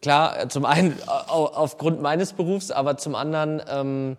[0.00, 4.16] klar, zum einen au- aufgrund meines Berufs, aber zum anderen, ähm,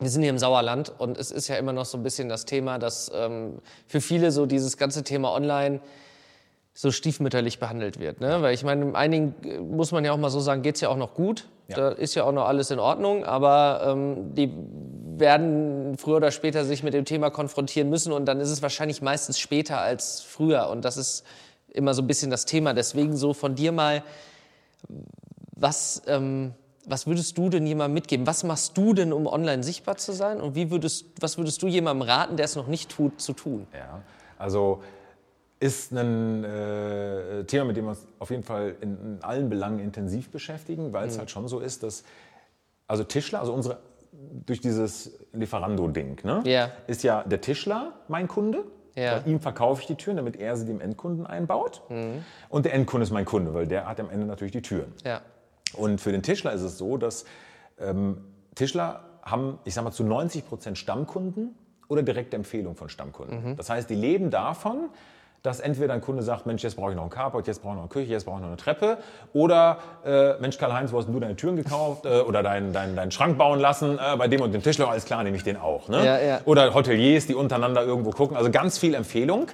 [0.00, 2.44] wir sind hier im Sauerland und es ist ja immer noch so ein bisschen das
[2.44, 5.80] Thema, dass ähm, für viele so dieses ganze Thema online
[6.74, 8.20] so stiefmütterlich behandelt wird.
[8.20, 8.40] Ne?
[8.40, 10.88] Weil ich meine, einigen äh, muss man ja auch mal so sagen, geht es ja
[10.88, 11.48] auch noch gut.
[11.68, 11.76] Ja.
[11.76, 14.52] Da ist ja auch noch alles in Ordnung, aber ähm, die
[15.22, 19.00] werden früher oder später sich mit dem Thema konfrontieren müssen und dann ist es wahrscheinlich
[19.00, 21.24] meistens später als früher und das ist
[21.72, 22.74] immer so ein bisschen das Thema.
[22.74, 24.02] Deswegen so von dir mal,
[25.56, 26.52] was, ähm,
[26.84, 28.26] was würdest du denn jemandem mitgeben?
[28.26, 31.68] Was machst du denn, um online sichtbar zu sein und wie würdest, was würdest du
[31.68, 33.66] jemandem raten, der es noch nicht tut, zu tun?
[33.72, 34.02] Ja,
[34.38, 34.82] also
[35.60, 39.78] ist ein äh, Thema, mit dem wir uns auf jeden Fall in, in allen Belangen
[39.78, 42.02] intensiv beschäftigen, weil es halt schon so ist, dass
[42.88, 43.78] also Tischler, also unsere
[44.46, 46.70] durch dieses Lieferando-Ding, ne, Ja.
[46.86, 48.64] ist ja der Tischler mein Kunde.
[48.94, 49.18] Ja.
[49.18, 51.82] Bei ihm verkaufe ich die Türen, damit er sie dem Endkunden einbaut.
[52.50, 54.92] Und der Endkunde ist mein Kunde, weil der hat am Ende natürlich die Türen.
[55.04, 55.22] Ja.
[55.74, 57.24] Und für den Tischler ist es so, dass
[57.80, 58.18] ähm,
[58.54, 61.54] Tischler haben, ich sag mal, zu 90 Prozent Stammkunden
[61.88, 63.56] oder direkte Empfehlung von Stammkunden.
[63.56, 64.90] Das heißt, die leben davon,
[65.42, 67.76] dass entweder ein Kunde sagt, Mensch, jetzt brauche ich noch einen Carport, jetzt brauche ich
[67.76, 68.98] noch eine Küche, jetzt brauche ich noch eine Treppe.
[69.32, 72.94] Oder, äh, Mensch, Karl-Heinz, wo hast denn du deine Türen gekauft äh, oder deinen dein,
[72.94, 73.98] deinen Schrank bauen lassen?
[73.98, 75.88] Äh, bei dem und dem Tischler, alles klar, nehme ich den auch.
[75.88, 76.04] Ne?
[76.04, 76.40] Ja, ja.
[76.44, 78.36] Oder Hoteliers, die untereinander irgendwo gucken.
[78.36, 79.48] Also ganz viel Empfehlung.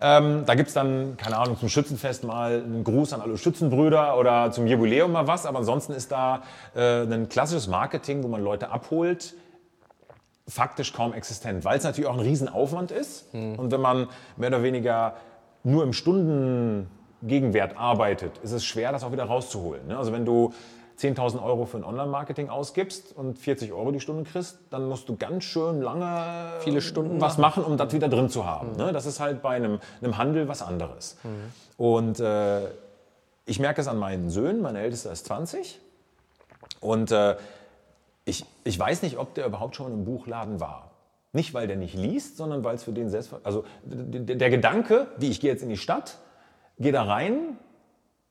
[0.00, 4.18] Ähm, da gibt es dann, keine Ahnung, zum Schützenfest mal einen Gruß an alle Schützenbrüder
[4.18, 5.46] oder zum Jubiläum mal was.
[5.46, 6.42] Aber ansonsten ist da
[6.74, 9.34] äh, ein klassisches Marketing, wo man Leute abholt,
[10.48, 13.26] faktisch kaum existent, weil es natürlich auch ein Riesenaufwand ist.
[13.32, 15.16] Und wenn man mehr oder weniger
[15.64, 19.88] nur im Stundengegenwert arbeitet, ist es schwer, das auch wieder rauszuholen.
[19.88, 19.98] ne?
[19.98, 20.52] Also wenn du
[20.98, 25.16] 10.000 Euro für ein Online-Marketing ausgibst und 40 Euro die Stunde kriegst, dann musst du
[25.16, 28.76] ganz schön lange Viele Stunden was machen, um das wieder drin zu haben.
[28.76, 28.92] Ne?
[28.92, 31.18] Das ist halt bei einem, einem Handel was anderes.
[31.76, 32.68] Und äh,
[33.44, 35.80] ich merke es an meinen Söhnen, mein Ältester ist 20
[36.80, 37.36] und äh,
[38.26, 40.90] ich, ich weiß nicht, ob der überhaupt schon im Buchladen war.
[41.32, 43.32] Nicht, weil der nicht liest, sondern weil es für den selbst...
[43.44, 46.18] Also der, Gedanke, wie ich gehe jetzt in die Stadt,
[46.78, 47.56] gehe da rein,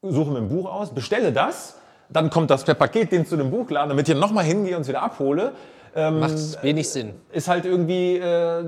[0.01, 1.77] suche mir ein Buch aus, bestelle das,
[2.09, 5.01] dann kommt das per Paketdienst zu dem Buchladen, damit ich nochmal hingehe und es wieder
[5.01, 5.53] abhole,
[5.95, 7.13] Macht wenig Sinn.
[7.31, 8.17] ist halt irgendwie...
[8.17, 8.65] Äh,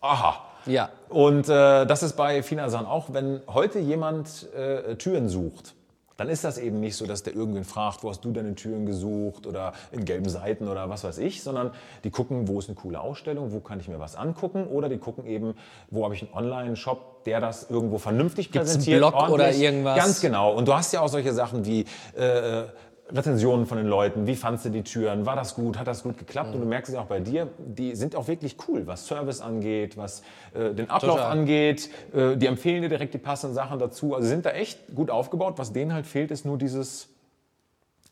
[0.00, 0.44] aha.
[0.66, 0.90] Ja.
[1.08, 5.74] Und äh, das ist bei Finasan auch, wenn heute jemand äh, Türen sucht,
[6.18, 8.86] dann ist das eben nicht so, dass der irgendwen fragt, wo hast du deine Türen
[8.86, 11.70] gesucht oder in gelben Seiten oder was weiß ich, sondern
[12.02, 14.98] die gucken, wo ist eine coole Ausstellung, wo kann ich mir was angucken oder die
[14.98, 15.54] gucken eben,
[15.90, 18.98] wo habe ich einen Online-Shop, der das irgendwo vernünftig Gibt's einen präsentiert.
[18.98, 19.96] Blog oder irgendwas?
[19.96, 20.54] Ganz genau.
[20.54, 21.84] Und du hast ja auch solche Sachen wie
[22.16, 22.64] äh,
[23.10, 26.18] Rezensionen von den Leuten, wie fandst du die Türen, war das gut, hat das gut
[26.18, 26.54] geklappt?
[26.54, 29.96] Und du merkst es auch bei dir, die sind auch wirklich cool, was Service angeht,
[29.96, 30.22] was
[30.54, 31.32] äh, den Ablauf Total.
[31.32, 31.88] angeht.
[32.14, 34.14] Äh, die empfehlen dir direkt die passenden Sachen dazu.
[34.14, 35.54] Also sind da echt gut aufgebaut.
[35.56, 37.08] Was denen halt fehlt, ist nur dieses,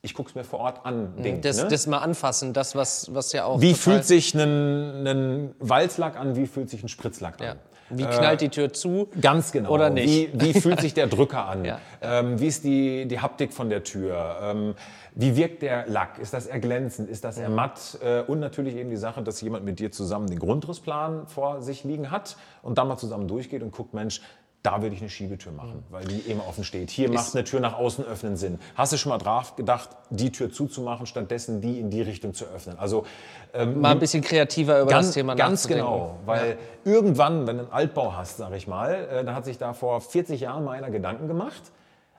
[0.00, 1.42] ich gucke es mir vor Ort an, Ding.
[1.42, 1.68] Das, ne?
[1.68, 3.60] das mal anfassen, das, was, was ja auch.
[3.60, 7.58] wie fühlt sich ein, ein Walzlack an, wie fühlt sich ein Spritzlack an?
[7.90, 9.08] Wie knallt die Tür zu?
[9.20, 9.70] Ganz genau.
[9.70, 10.32] Oder nicht?
[10.32, 11.64] Wie, wie fühlt sich der Drücker an?
[11.66, 11.80] Ja.
[12.00, 14.36] Ähm, wie ist die, die Haptik von der Tür?
[14.40, 14.74] Ähm,
[15.14, 16.18] wie wirkt der Lack?
[16.18, 17.08] Ist das eher glänzend?
[17.08, 17.98] Ist das eher matt?
[18.04, 21.82] Äh, und natürlich eben die Sache, dass jemand mit dir zusammen den Grundrissplan vor sich
[21.82, 24.20] liegen hat und dann mal zusammen durchgeht und guckt, Mensch,
[24.66, 26.90] da würde ich eine Schiebetür machen, weil die eben offen steht.
[26.90, 28.58] Hier macht eine Tür nach außen öffnen Sinn.
[28.74, 32.46] Hast du schon mal drauf gedacht, die Tür zuzumachen, stattdessen die in die Richtung zu
[32.46, 32.76] öffnen?
[32.76, 33.06] Also
[33.54, 37.62] ähm, Mal ein bisschen kreativer über Ganz, das Thema ganz genau, weil irgendwann, wenn du
[37.62, 40.72] einen Altbau hast, sag ich mal, äh, dann hat sich da vor 40 Jahren mal
[40.72, 41.62] einer Gedanken gemacht,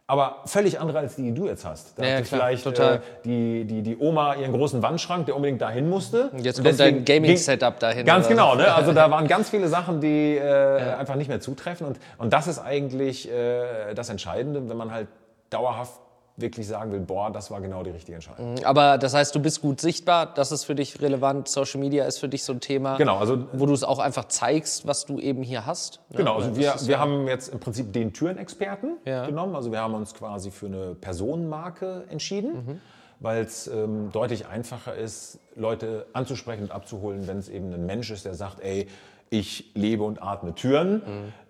[0.09, 1.99] aber völlig andere als die, die du jetzt hast.
[1.99, 2.95] Da Ja, hatte klar, vielleicht total.
[2.95, 6.29] Äh, die, die, die Oma ihren großen Wandschrank, der unbedingt dahin musste.
[6.29, 8.05] Und jetzt Und kommt dein Gaming-Setup dahin.
[8.05, 8.73] Ganz genau, ne?
[8.75, 12.47] also da waren ganz viele Sachen, die äh, einfach nicht mehr zutreffen und, und das
[12.47, 15.09] ist eigentlich äh, das Entscheidende, wenn man halt
[15.49, 15.99] dauerhaft
[16.39, 18.63] wirklich sagen will, boah, das war genau die richtige Entscheidung.
[18.63, 21.47] Aber das heißt, du bist gut sichtbar, das ist für dich relevant.
[21.47, 24.25] Social Media ist für dich so ein Thema, Genau, also wo du es auch einfach
[24.25, 25.99] zeigst, was du eben hier hast.
[26.11, 26.17] ne?
[26.17, 29.25] Genau, also wir, wir ja- haben jetzt im Prinzip den Türenexperten Ja.
[29.25, 29.55] genommen.
[29.55, 32.81] Also wir haben uns quasi für eine Personenmarke entschieden,
[33.19, 38.11] weil es ähm, deutlich einfacher ist, Leute anzusprechen und abzuholen, wenn es eben ein Mensch
[38.11, 38.87] ist, der sagt, ey,
[39.31, 41.01] ich lebe und atme Türen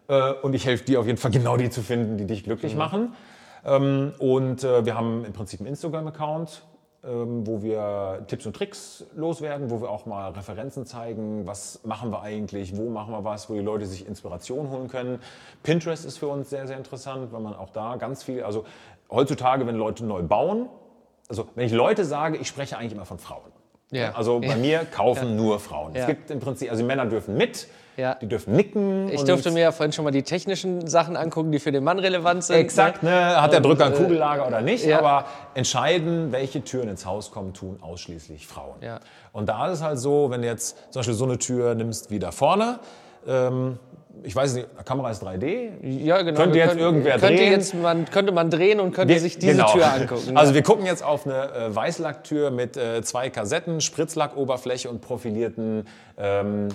[0.08, 2.74] äh, und ich helfe dir auf jeden Fall genau die zu finden, die dich glücklich
[2.76, 3.14] machen.
[3.66, 6.64] Ähm, und äh, wir haben im Prinzip einen Instagram-Account,
[7.04, 12.12] ähm, wo wir Tipps und Tricks loswerden, wo wir auch mal Referenzen zeigen, was machen
[12.12, 15.20] wir eigentlich, wo machen wir was, wo die Leute sich Inspiration holen können.
[15.64, 18.66] Pinterest ist für uns sehr, sehr interessant, weil man auch da ganz viel, also
[19.10, 20.70] heutzutage, wenn Leute neu bauen,
[21.30, 23.52] also wenn ich Leute sage, ich spreche eigentlich immer von Frauen.
[23.92, 24.14] Ja.
[24.16, 25.94] Also bei mir kaufen nur Frauen.
[25.94, 26.02] Ja.
[26.02, 27.68] Es gibt im Prinzip, also Männer dürfen mit,
[27.98, 28.14] Ja.
[28.16, 29.10] die dürfen nicken.
[29.10, 31.98] Ich durfte mir ja vorhin schon mal die technischen Sachen angucken, die für den Mann
[32.00, 32.56] relevant sind.
[32.58, 33.10] Exakt, Ne?
[33.10, 33.42] ne?
[33.42, 35.00] hat der Drücker ein äh, Kugellager oder nicht, ja.
[35.00, 35.26] aber
[35.56, 38.76] entscheiden, welche Türen ins Haus kommen, tun ausschließlich Frauen.
[38.82, 39.00] Ja.
[39.34, 42.12] Und da ist es halt so, wenn du jetzt zum Beispiel so eine Tür nimmst
[42.12, 42.80] wie da vorne,
[43.28, 43.80] ähm,
[44.24, 46.40] ich weiß nicht, die Kamera ist 3D, Ja, genau.
[46.40, 47.52] Könnte jetzt können- irgendwer könnte drehen?
[47.52, 49.72] Jetzt man, könnte man drehen und könnte Wir- sich diese genau.
[49.72, 50.36] Tür angucken.
[50.36, 55.86] Also wir gucken jetzt auf eine äh, Weißlacktür mit äh, zwei Kassetten, Spritzlackoberfläche und profilierten
[56.18, 56.70] ähm,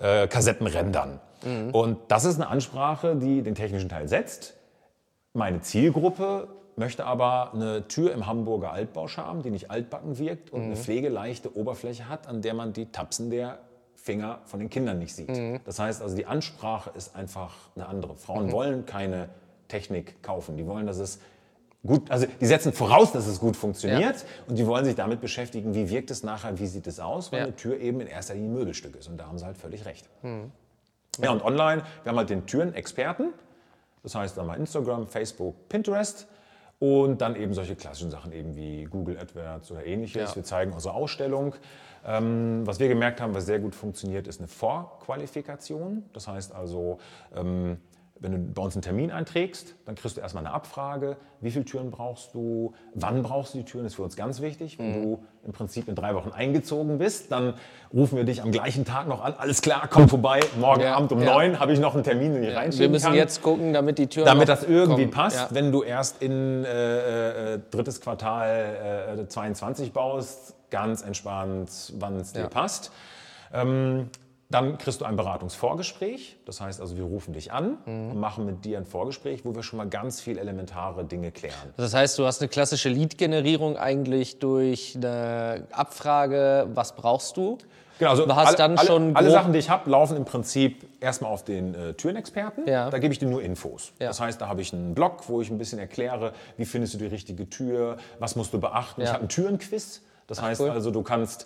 [0.00, 1.20] äh, Kassettenrändern.
[1.44, 1.70] Mhm.
[1.70, 4.54] Und das ist eine Ansprache, die den technischen Teil setzt.
[5.32, 10.76] Meine Zielgruppe möchte aber eine Tür im Hamburger Altbauscharm, die nicht altbacken wirkt und eine
[10.76, 13.58] pflegeleichte Oberfläche hat, an der man die Tapsen der
[13.94, 15.30] Finger von den Kindern nicht sieht.
[15.66, 18.16] Das heißt also, die Ansprache ist einfach eine andere.
[18.16, 19.28] Frauen wollen keine
[19.68, 20.56] Technik kaufen.
[20.56, 21.20] Die wollen, dass es
[21.86, 25.74] gut, also die setzen voraus, dass es gut funktioniert und die wollen sich damit beschäftigen,
[25.74, 27.44] wie wirkt es nachher, wie sieht es aus, weil Ja.
[27.46, 29.08] eine Tür eben in erster Linie ein Möbelstück ist.
[29.08, 30.08] Und da haben sie halt völlig recht.
[31.20, 33.32] Ja, und online, wir haben halt den Türen-Experten.
[34.02, 36.26] Das heißt dann mal Instagram, Facebook, Pinterest.
[36.78, 40.30] Und dann eben solche klassischen Sachen eben wie Google AdWords oder ähnliches.
[40.30, 40.36] Ja.
[40.36, 41.54] Wir zeigen unsere Ausstellung.
[42.06, 46.04] Ähm, was wir gemerkt haben, was sehr gut funktioniert, ist eine Vorqualifikation.
[46.14, 46.98] Das heißt also,
[47.36, 47.76] ähm,
[48.22, 51.16] wenn du bei uns einen Termin einträgst, dann kriegst du erstmal eine Abfrage.
[51.40, 52.74] Wie viele Türen brauchst du?
[52.94, 53.84] Wann brauchst du die Türen?
[53.84, 54.78] Das ist für uns ganz wichtig.
[54.78, 55.02] Wenn Mhm.
[55.02, 57.54] du im Prinzip in drei Wochen eingezogen bist, dann
[57.94, 59.34] rufen wir dich am gleichen Tag noch an.
[59.38, 60.40] Alles klar, komm vorbei.
[60.58, 61.32] Morgen Ja, Abend um ja.
[61.34, 63.14] neun habe ich noch einen Termin, den ich reinschieben wir müssen kann.
[63.14, 65.10] jetzt gucken, damit die Tür Damit das irgendwie kommen.
[65.12, 65.48] passt, Ja.
[65.52, 72.34] wenn du erst in äh, äh, drittes Quartal äh, 22 baust, ganz entspannt, wann es
[72.34, 72.48] dir Ja.
[72.48, 72.92] passt.
[73.52, 74.10] Ähm,
[74.50, 76.36] dann kriegst du ein Beratungsvorgespräch.
[76.44, 78.10] Das heißt also, wir rufen dich an Mhm.
[78.10, 81.54] und machen mit dir ein Vorgespräch, wo wir schon mal ganz viel elementare Dinge klären.
[81.76, 87.58] Das heißt, du hast eine klassische Lead-Generierung eigentlich durch eine Abfrage, was brauchst du?
[87.98, 90.24] Genau, also Du hast alle, dann alle, schon alle Sachen, die ich habe, laufen im
[90.24, 92.66] Prinzip erstmal auf den äh, Türenexperten.
[92.66, 92.88] Ja.
[92.88, 93.92] Da gebe ich dir nur Infos.
[94.00, 94.08] Ja.
[94.08, 96.98] Das heißt, da habe ich einen Blog, wo ich ein bisschen erkläre, wie findest du
[96.98, 99.02] die richtige Tür, was musst du beachten.
[99.02, 99.12] Ich Ja.
[99.12, 100.00] habe einen Türenquiz.
[100.26, 100.70] Das heißt cool.
[100.70, 101.44] also, du kannst,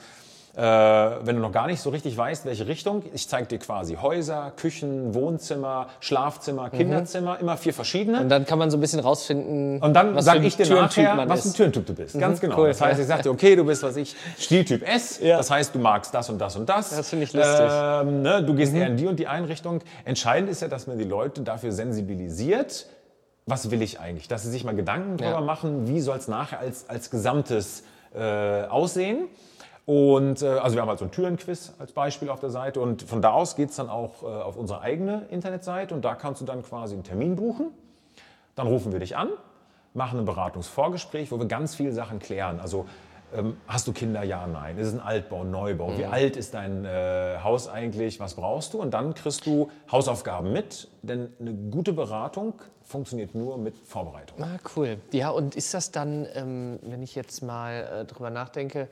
[0.56, 3.96] äh, wenn du noch gar nicht so richtig weißt, welche Richtung, ich zeige dir quasi
[3.96, 8.18] Häuser, Küchen, Wohnzimmer, Schlafzimmer, Kinderzimmer, immer vier verschiedene.
[8.18, 8.22] Mhm.
[8.24, 10.64] Und dann kann man so ein bisschen rausfinden, Und dann was sage für ich dir
[10.66, 11.52] Türentyp nachher, man was ist.
[11.52, 12.18] ein Türentyp du bist.
[12.18, 12.58] Ganz genau.
[12.58, 15.18] cool, das heißt, ich sage dir, okay, du bist, was ich, Stiltyp S.
[15.20, 15.38] Ja.
[15.38, 16.90] Das heißt, du magst das und das und das.
[16.90, 17.66] Das finde ich lustig.
[17.68, 19.80] Ähm, ne, du gehst eher in die und die Einrichtung.
[20.04, 22.86] Entscheidend ist ja, dass man die Leute dafür sensibilisiert,
[23.46, 24.28] was will ich eigentlich?
[24.28, 25.44] Dass sie sich mal Gedanken darüber Ja.
[25.44, 27.82] machen, wie soll es nachher als, als Gesamtes
[28.14, 29.24] äh, aussehen.
[29.86, 33.02] Und äh, also wir haben halt so ein Türenquiz als Beispiel auf der Seite und
[33.02, 36.40] von da aus geht es dann auch äh, auf unsere eigene Internetseite und da kannst
[36.40, 37.66] du dann quasi einen Termin buchen.
[38.54, 39.28] Dann rufen wir dich an,
[39.92, 42.60] machen ein Beratungsvorgespräch, wo wir ganz viele Sachen klären.
[42.60, 42.86] Also
[43.34, 44.22] ähm, hast du Kinder?
[44.22, 44.78] Ja, nein.
[44.78, 45.98] Ist es ein Altbau, ein Neubau?
[45.98, 48.20] Wie alt ist dein äh, Haus eigentlich?
[48.20, 48.80] Was brauchst du?
[48.80, 54.42] Und dann kriegst du Hausaufgaben mit, denn eine gute Beratung funktioniert nur mit Vorbereitung.
[54.42, 54.98] Ah, cool.
[55.10, 58.88] Ja, und ist das dann, ähm, wenn ich jetzt mal äh, drüber nachdenke,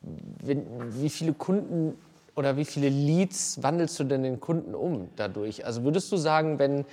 [0.00, 0.64] wenn,
[1.02, 1.96] wie viele Kunden
[2.36, 5.66] oder wie viele Leads wandelst du denn den Kunden um dadurch?
[5.66, 6.84] Also würdest du sagen, wenn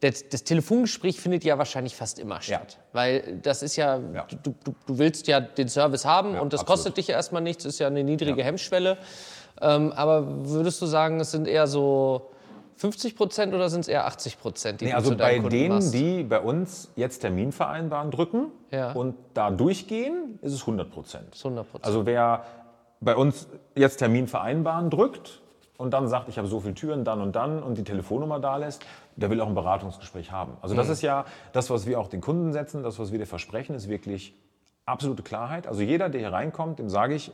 [0.00, 4.26] das, das Telefongespräch findet ja wahrscheinlich fast immer statt, weil das ist ja, Ja.
[4.42, 6.78] Du, du, du willst ja den Service haben Ja, und das absolut.
[6.78, 8.44] kostet dich ja erstmal nichts, ist ja eine niedrige Ja.
[8.46, 8.98] Hemmschwelle.
[9.60, 12.31] Ähm, aber würdest du sagen, es sind eher so
[12.82, 15.50] 50 Prozent oder sind es eher 80 Prozent, die Nee, du also zu bei Kunden
[15.50, 15.94] denen, machst?
[15.94, 18.90] die bei uns jetzt Termin vereinbaren drücken Ja.
[18.92, 21.36] und da durchgehen, ist es 100 Prozent.
[21.36, 21.64] 100%.
[21.82, 22.42] Also wer
[23.00, 25.40] bei uns jetzt Termin vereinbaren drückt
[25.78, 28.56] und dann sagt, ich habe so viele Türen dann und dann und die Telefonnummer da
[28.56, 30.56] lässt, der will auch ein Beratungsgespräch haben.
[30.60, 30.78] Also Mhm.
[30.78, 33.76] das ist ja das, was wir auch den Kunden setzen, das, was wir dir versprechen,
[33.76, 34.34] ist wirklich
[34.86, 35.68] absolute Klarheit.
[35.68, 37.30] Also jeder, der hier reinkommt, dem sage ich,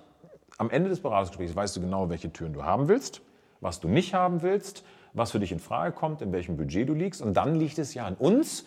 [0.58, 3.22] am Ende des Beratungsgesprächs weißt du genau, welche Türen du haben willst,
[3.62, 4.84] was du nicht haben willst,
[5.18, 7.20] was für dich in Frage kommt, in welchem Budget du liegst.
[7.22, 8.64] Und dann liegt es ja an uns,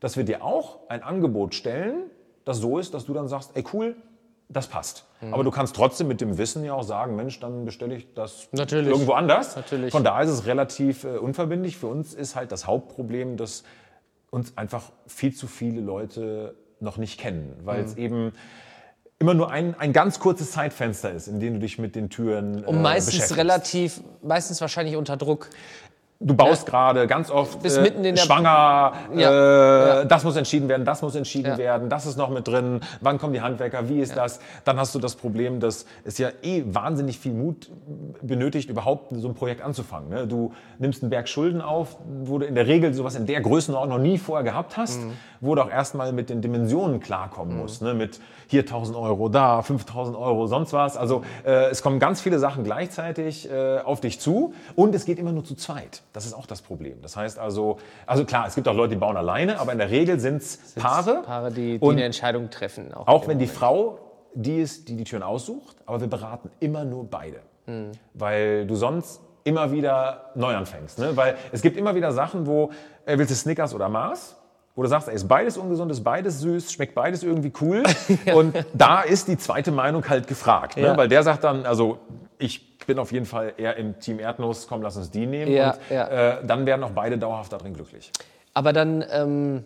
[0.00, 2.04] dass wir dir auch ein Angebot stellen,
[2.44, 3.96] das so ist, dass du dann sagst, ey cool,
[4.48, 5.06] das passt.
[5.20, 5.32] Mhm.
[5.32, 8.48] Aber du kannst trotzdem mit dem Wissen ja auch sagen, Mensch, dann bestelle ich das
[8.52, 8.88] Natürlich.
[8.90, 9.56] irgendwo anders.
[9.56, 9.92] Natürlich.
[9.92, 11.76] Von daher ist es relativ äh, unverbindlich.
[11.78, 13.62] Für uns ist halt das Hauptproblem, dass
[14.30, 17.86] uns einfach viel zu viele Leute noch nicht kennen, weil Mhm.
[17.86, 18.32] es eben
[19.20, 22.64] immer nur ein, ein ganz kurzes Zeitfenster ist, in dem du dich mit den Türen
[22.64, 23.38] Und äh, meistens beschäftigst.
[23.38, 25.48] relativ, meistens wahrscheinlich unter Druck.
[26.24, 30.36] Du baust gerade ganz oft Bist äh, mitten in der- schwanger, Ja, äh, das muss
[30.36, 31.58] entschieden werden, das muss entschieden Ja.
[31.58, 34.38] werden, das ist noch mit drin, wann kommen die Handwerker, wie ist das?
[34.64, 37.70] Dann hast du das Problem, dass es ja eh wahnsinnig viel Mut
[38.22, 40.10] benötigt, überhaupt so ein Projekt anzufangen.
[40.10, 40.26] Ne?
[40.26, 43.98] Du nimmst einen Berg Schulden auf, wo du in der Regel sowas in der Größenordnung
[43.98, 45.12] noch nie vorher gehabt hast, Mhm.
[45.40, 47.82] wo du auch erstmal mit den Dimensionen klarkommen musst.
[47.82, 47.94] Ne?
[47.94, 50.96] Mit hier 1000 Euro, da 5000 Euro, sonst was.
[50.96, 55.18] Also äh, es kommen ganz viele Sachen gleichzeitig äh, auf dich zu und es geht
[55.18, 56.02] immer nur zu zweit.
[56.12, 57.00] Das ist auch das Problem.
[57.00, 59.90] Das heißt also, also klar, es gibt auch Leute, die bauen alleine, aber in der
[59.90, 61.22] Regel sind es Paare.
[61.24, 62.92] Paare, die, die eine Entscheidung treffen.
[62.92, 63.98] Auch, Auch wenn die Frau
[64.34, 67.40] die ist, die die Türen aussucht, aber wir beraten immer nur beide.
[67.66, 67.92] Hm.
[68.14, 70.98] Weil du sonst immer wieder neu anfängst.
[70.98, 71.16] Ne?
[71.16, 72.70] Weil es gibt immer wieder Sachen, wo,
[73.06, 74.36] äh, willst du Snickers oder Mars?
[74.74, 77.82] Wo du sagst, ey, ist beides ungesund, ist beides süß, schmeckt beides irgendwie cool.
[78.34, 80.76] Und da ist die zweite Meinung halt gefragt.
[80.76, 80.84] Ne?
[80.84, 80.96] Ja.
[80.96, 81.98] Weil der sagt dann, also
[82.38, 85.52] ich bin auf jeden Fall eher im Team Erdnuss, komm, lass uns die nehmen.
[85.52, 86.38] Ja, und ja.
[86.38, 88.10] Äh, dann werden auch beide dauerhaft darin glücklich.
[88.54, 89.64] Aber dann, ähm,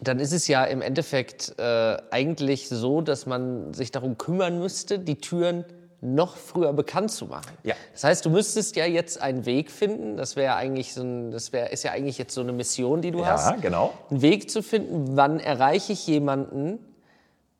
[0.00, 4.98] dann ist es ja im Endeffekt äh, eigentlich so, dass man sich darum kümmern müsste,
[4.98, 5.64] die Türen
[6.02, 7.52] noch früher bekannt zu machen.
[7.62, 7.74] Ja.
[7.92, 10.16] Das heißt, du müsstest ja jetzt einen Weg finden.
[10.16, 13.10] Das wäre eigentlich so ein, das wäre ist ja eigentlich jetzt so eine Mission, die
[13.10, 13.60] du hast.
[13.60, 13.92] genau.
[14.10, 16.78] einen Weg zu finden, wann erreiche ich jemanden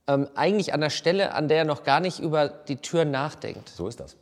[0.07, 3.69] ähm, eigentlich an der Stelle, an der er noch gar nicht über die Tür nachdenkt.
[3.69, 4.17] So ist das.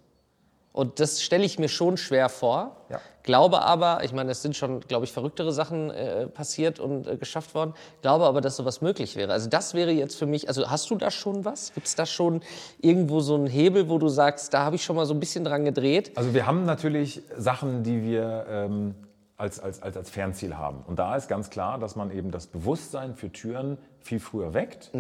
[0.73, 2.77] Und das stelle ich mir schon schwer vor.
[2.89, 3.01] Ja.
[3.23, 7.17] Glaube aber, ich meine, es sind schon, glaube ich, verrücktere Sachen äh, passiert und äh,
[7.17, 7.75] geschafft worden.
[8.01, 9.33] Glaube aber, dass sowas möglich wäre.
[9.33, 11.75] Also das wäre jetzt für mich, also hast du da schon was?
[11.75, 12.43] Gibt es da schon
[12.81, 15.45] irgendwo so einen Hebel, wo du sagst, da habe ich schon mal so ein bisschen
[15.45, 16.13] dran gedreht?
[16.17, 18.95] Also wir haben natürlich Sachen, die wir ähm,
[19.37, 20.85] als, als, als, als Fernziel haben.
[20.87, 24.91] Und da ist ganz klar, dass man eben das Bewusstsein für Türen viel früher weckt.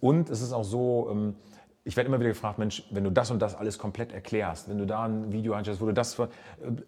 [0.00, 1.34] Und es ist auch so, ähm,
[1.86, 4.76] ich werde immer wieder gefragt, Mensch, wenn du das und das alles komplett erklärst, wenn
[4.76, 6.20] du da ein Video einstellst, wo du das,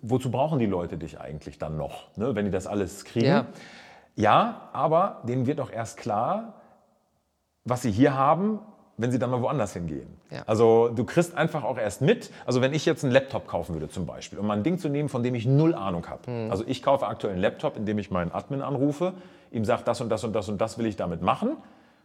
[0.03, 3.27] wozu brauchen die Leute dich eigentlich dann noch, ne, wenn die das alles kriegen?
[3.27, 3.47] Ja.
[4.17, 6.55] ja, aber denen wird auch erst klar,
[7.65, 8.59] was sie hier haben,
[8.97, 10.09] wenn sie dann mal woanders hingehen.
[10.31, 10.43] Ja.
[10.47, 13.89] Also du kriegst einfach auch erst mit, also wenn ich jetzt einen Laptop kaufen würde
[13.89, 16.27] zum Beispiel, um mal ein Ding zu nehmen, von dem ich null Ahnung habe.
[16.27, 16.51] Hm.
[16.51, 19.13] Also ich kaufe aktuell einen Laptop, indem ich meinen Admin anrufe,
[19.53, 21.57] ihm sage, das und das und das und das will ich damit machen.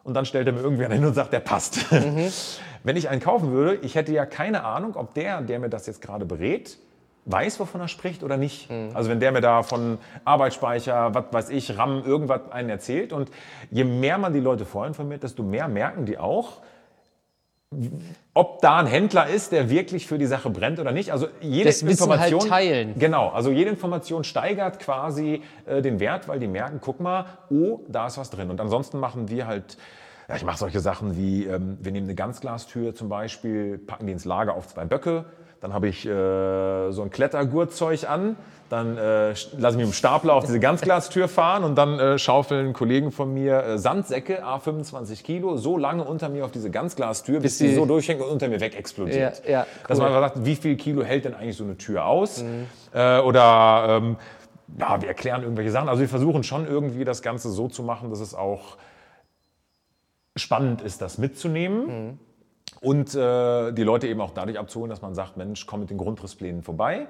[0.03, 1.91] Und dann stellt er mir irgendwer hin und sagt, der passt.
[1.91, 2.31] Mhm.
[2.83, 5.85] Wenn ich einen kaufen würde, ich hätte ja keine Ahnung, ob der, der mir das
[5.85, 6.77] jetzt gerade berät,
[7.25, 8.69] weiß, wovon er spricht oder nicht.
[8.69, 8.89] Mhm.
[8.93, 13.13] Also wenn der mir da von Arbeitsspeicher, was weiß ich, RAM, irgendwas einen erzählt.
[13.13, 13.31] Und
[13.71, 16.57] je mehr man die Leute vorinformiert, desto mehr merken die auch,
[18.33, 21.11] ob da ein Händler ist, der wirklich für die Sache brennt oder nicht.
[21.11, 22.95] Also jede Das halt Information teilen.
[22.97, 27.79] Genau, also jede Information steigert quasi äh, den Wert, weil die merken, guck mal, oh,
[27.87, 28.49] da ist was drin.
[28.49, 29.77] Und ansonsten machen wir halt
[30.27, 34.13] Ja, ich mache solche Sachen wie, ähm, wir nehmen eine Ganzglastür zum Beispiel, packen die
[34.13, 35.25] ins Lager auf zwei Böcke,
[35.59, 38.35] dann habe ich äh, so ein Klettergurtzeug an,
[38.73, 42.73] dann äh, lasse ich mich im Stapler auf diese Ganzglastür fahren und dann äh, schaufeln
[42.73, 47.53] Kollegen von mir äh, Sandsäcke, A25 Kilo, so lange unter mir auf diese Ganzglastür, bis,
[47.53, 49.41] Bis die die- so durchhängt und unter mir weg explodiert.
[49.45, 50.05] Ja, ja, Dass cool.
[50.05, 52.43] man einfach sagt, wie viel Kilo hält denn eigentlich so eine Tür aus?
[52.93, 54.17] Äh, oder ähm,
[54.77, 55.87] ja, wir erklären irgendwelche Sachen.
[55.87, 58.77] Also wir versuchen schon irgendwie das Ganze so zu machen, dass es auch
[60.35, 62.19] spannend ist, das mitzunehmen.
[62.81, 65.97] Und äh, die Leute eben auch dadurch abzuholen, dass man sagt, Mensch, komm mit den
[65.97, 67.07] Grundrissplänen vorbei.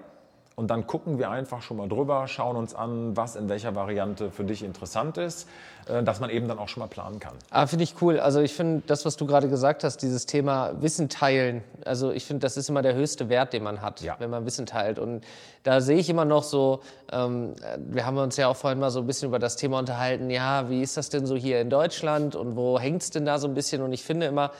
[0.55, 4.29] Und dann gucken wir einfach schon mal drüber, schauen uns an, was in welcher Variante
[4.29, 5.47] für dich interessant ist,
[5.87, 7.33] äh, dass man eben dann auch schon mal planen kann.
[7.49, 8.19] Ah, finde ich cool.
[8.19, 11.63] Also ich finde das, was du gerade gesagt hast, dieses Thema Wissen teilen.
[11.85, 14.15] Also ich finde, das ist immer der höchste Wert, den man hat, Ja.
[14.19, 14.99] wenn man Wissen teilt.
[14.99, 15.23] Und
[15.63, 16.81] da sehe ich immer noch so,
[17.11, 20.29] ähm, wir haben uns ja auch vorhin mal so ein bisschen über das Thema unterhalten,
[20.29, 23.39] ja, wie ist das denn so hier in Deutschland und wo hängt es denn da
[23.39, 23.81] so ein bisschen?
[23.81, 24.51] Und ich finde immer,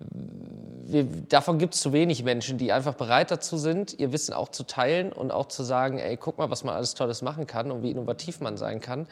[0.00, 4.48] wir, davon gibt es zu wenig Menschen, die einfach bereit dazu sind, ihr Wissen auch
[4.48, 7.70] zu teilen und auch zu sagen, ey, guck mal, was man alles Tolles machen kann
[7.70, 9.06] und wie innovativ man sein kann.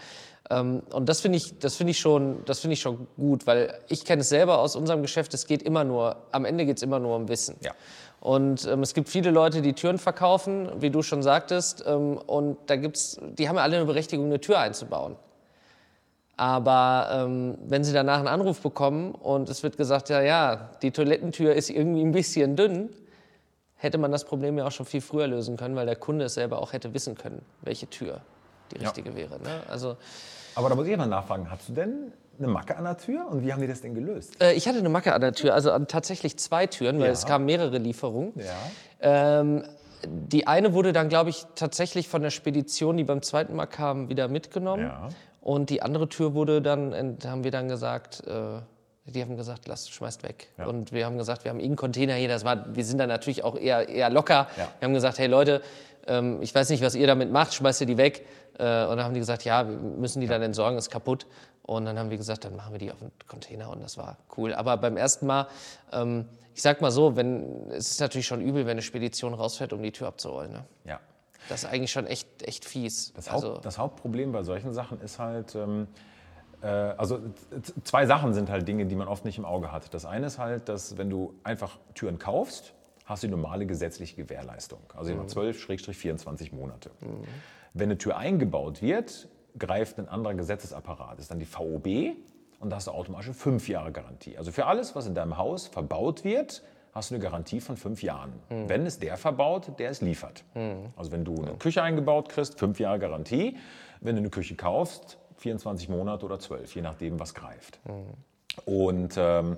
[0.51, 3.79] Ähm, und das finde ich, das finde ich schon, das finde ich schon gut, weil
[3.89, 5.35] ich kenne es selber aus unserem Geschäft.
[5.35, 7.57] Es geht immer nur, am Ende geht es immer nur um Wissen.
[7.61, 7.73] Ja.
[8.21, 12.57] Und ähm, es gibt viele Leute, die Türen verkaufen, wie du schon sagtest, ähm, und
[12.67, 15.17] da gibt's, die haben ja alle eine Berechtigung, eine Tür einzubauen.
[16.37, 20.91] Aber ähm, wenn Sie danach einen Anruf bekommen und es wird gesagt, ja, ja, die
[20.91, 22.91] Toilettentür ist irgendwie ein bisschen dünn,
[23.77, 26.35] hätte man das Problem ja auch schon viel früher lösen können, weil der Kunde es
[26.35, 28.21] selber auch hätte wissen können, welche Tür
[28.73, 28.89] die Ja.
[28.89, 29.39] richtige wäre.
[29.41, 29.63] Ne?
[29.69, 29.97] Also
[30.55, 33.43] Aber da muss ich mal nachfragen, hast du denn eine Macke an der Tür und
[33.45, 34.41] wie haben die das denn gelöst?
[34.43, 37.13] äh, ich hatte eine Macke an der Tür, also an tatsächlich zwei Türen, weil Ja.
[37.13, 38.33] es kamen mehrere Lieferungen.
[38.37, 38.57] Ja.
[39.01, 39.65] Ähm,
[40.07, 44.09] die eine wurde dann, glaube ich, tatsächlich von der Spedition, die beim zweiten Mal kam,
[44.09, 44.85] wieder mitgenommen.
[44.85, 45.09] Ja.
[45.43, 48.61] Und die andere Tür wurde dann, ent- haben wir dann gesagt, äh,
[49.05, 50.49] die haben gesagt, lass, schmeißt weg.
[50.57, 50.67] Ja.
[50.67, 52.29] Und wir haben gesagt, wir haben irgendeinen Container hier.
[52.29, 54.47] Das war, wir sind dann natürlich auch eher, eher locker.
[54.57, 54.69] Ja.
[54.79, 55.61] Wir haben gesagt, hey Leute,
[56.07, 58.25] ähm, ich weiß nicht, was ihr damit macht, schmeißt ihr die weg.
[58.59, 61.27] Äh, und dann haben die gesagt, ja, wir müssen die dann entsorgen, ist kaputt.
[61.65, 64.19] Und dann haben wir gesagt, dann machen wir die auf einen Container und das war
[64.37, 64.55] cool.
[64.55, 65.49] Aber beim ersten Mal,
[65.93, 69.73] ähm, ich sag mal so, wenn, es ist natürlich schon übel, wenn eine Spedition rausfährt,
[69.73, 70.53] um die Tür abzurollen.
[70.53, 70.65] Ne?
[70.85, 71.01] ja.
[71.49, 73.13] Das ist eigentlich schon echt, echt fies.
[73.15, 75.89] Das, also, Haupt, das Hauptproblem bei solchen Sachen ist halt, ähm,
[76.63, 77.21] äh, also
[77.85, 79.93] zwei Sachen sind halt Dinge, die man oft nicht im Auge hat.
[79.95, 82.75] Das eine ist halt, dass wenn du einfach Türen kaufst,
[83.05, 84.81] hast du die normale gesetzliche Gewährleistung.
[84.95, 85.23] Also mhm.
[85.23, 86.91] 12-24 Monate.
[87.75, 89.29] Wenn eine Tür eingebaut wird,
[89.59, 91.15] greift ein anderer Gesetzesapparat.
[91.15, 92.17] Das ist dann die VOB
[92.61, 94.39] und da hast du automatisch fünf Jahre Garantie.
[94.39, 96.63] Also für alles, was in deinem Haus verbaut wird,
[96.93, 98.33] hast du eine Garantie von fünf Jahren.
[98.49, 100.45] Wenn es der verbaut, der es liefert.
[100.97, 103.57] Also wenn du eine Küche eingebaut kriegst, fünf Jahre Garantie.
[104.01, 107.81] Wenn du eine Küche kaufst, 24 Monate oder 12, je nachdem, was greift.
[108.65, 109.57] Und ähm,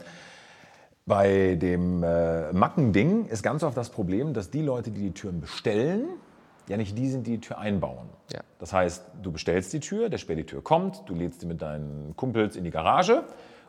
[1.06, 5.40] bei dem äh, Mackending ist ganz oft das Problem, dass die Leute, die die Türen
[5.40, 6.08] bestellen,
[6.68, 8.08] ja nicht die sind, die die Tür einbauen.
[8.32, 8.40] Ja.
[8.58, 12.56] Das heißt, du bestellst die Tür, der Spediteur kommt, du lädst sie mit deinen Kumpels
[12.56, 13.24] in die Garage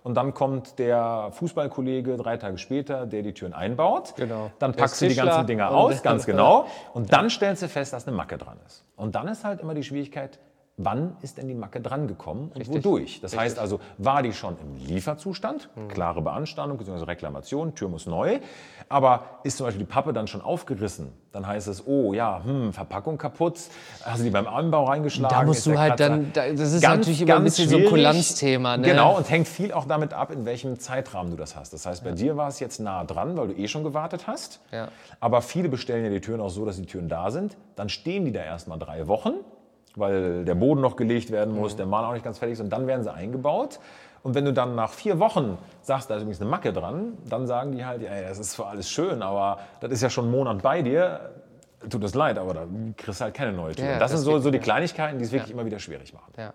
[0.05, 4.13] und dann kommt der Fußballkollege drei Tage später, der die Türen einbaut.
[4.15, 4.51] Genau.
[4.59, 6.67] Dann packst du die ganzen Dinger aus, ganz genau.
[6.93, 8.85] Und dann stellst du fest, dass eine Macke dran ist.
[8.95, 10.37] Und dann ist halt immer die Schwierigkeit,
[10.77, 12.83] wann ist denn die Macke dran gekommen und Richtig.
[12.83, 13.21] wodurch?
[13.21, 17.05] Das heißt also, war die schon im Lieferzustand, klare Beanstandung bzw.
[17.05, 18.39] Reklamation, Tür muss neu,
[18.89, 22.73] aber ist zum Beispiel die Pappe dann schon aufgerissen, dann heißt es, oh ja, hm,
[22.73, 23.57] Verpackung kaputt,
[24.03, 25.37] hast du die beim Anbau reingeschlagen?
[25.37, 27.75] Da musst du halt Kratzer- dann- da- das ist Ganz, natürlich immer ein bisschen so
[27.75, 27.89] ein schwierig.
[27.93, 28.87] Kulanzthema, ne?
[28.87, 31.71] Genau, und hängt viel auch damit ab, in welchem Zeitrahmen du das hast.
[31.73, 34.59] Das heißt, bei dir war es jetzt nah dran, weil du eh schon gewartet hast.
[34.73, 34.89] Ja.
[35.21, 37.55] Aber viele bestellen ja die Türen auch so, dass die Türen da sind.
[37.77, 39.33] Dann stehen die da erstmal drei Wochen,
[39.95, 42.61] weil der Boden noch gelegt werden muss, der Maler auch nicht ganz fertig ist.
[42.61, 43.79] Und dann werden sie eingebaut.
[44.23, 47.45] Und wenn du dann nach vier Wochen sagst, da ist übrigens eine Macke dran, dann
[47.45, 50.33] sagen die halt, ey, das ist zwar alles schön, aber das ist ja schon einen
[50.33, 51.29] Monat bei dir.
[51.89, 52.67] Tut das leid, aber da
[52.97, 53.85] kriegst du halt keine neue Tür.
[53.85, 56.33] Ja, das, das sind so, so die Kleinigkeiten, die es wirklich immer wieder schwierig machen.
[56.37, 56.53] Ja,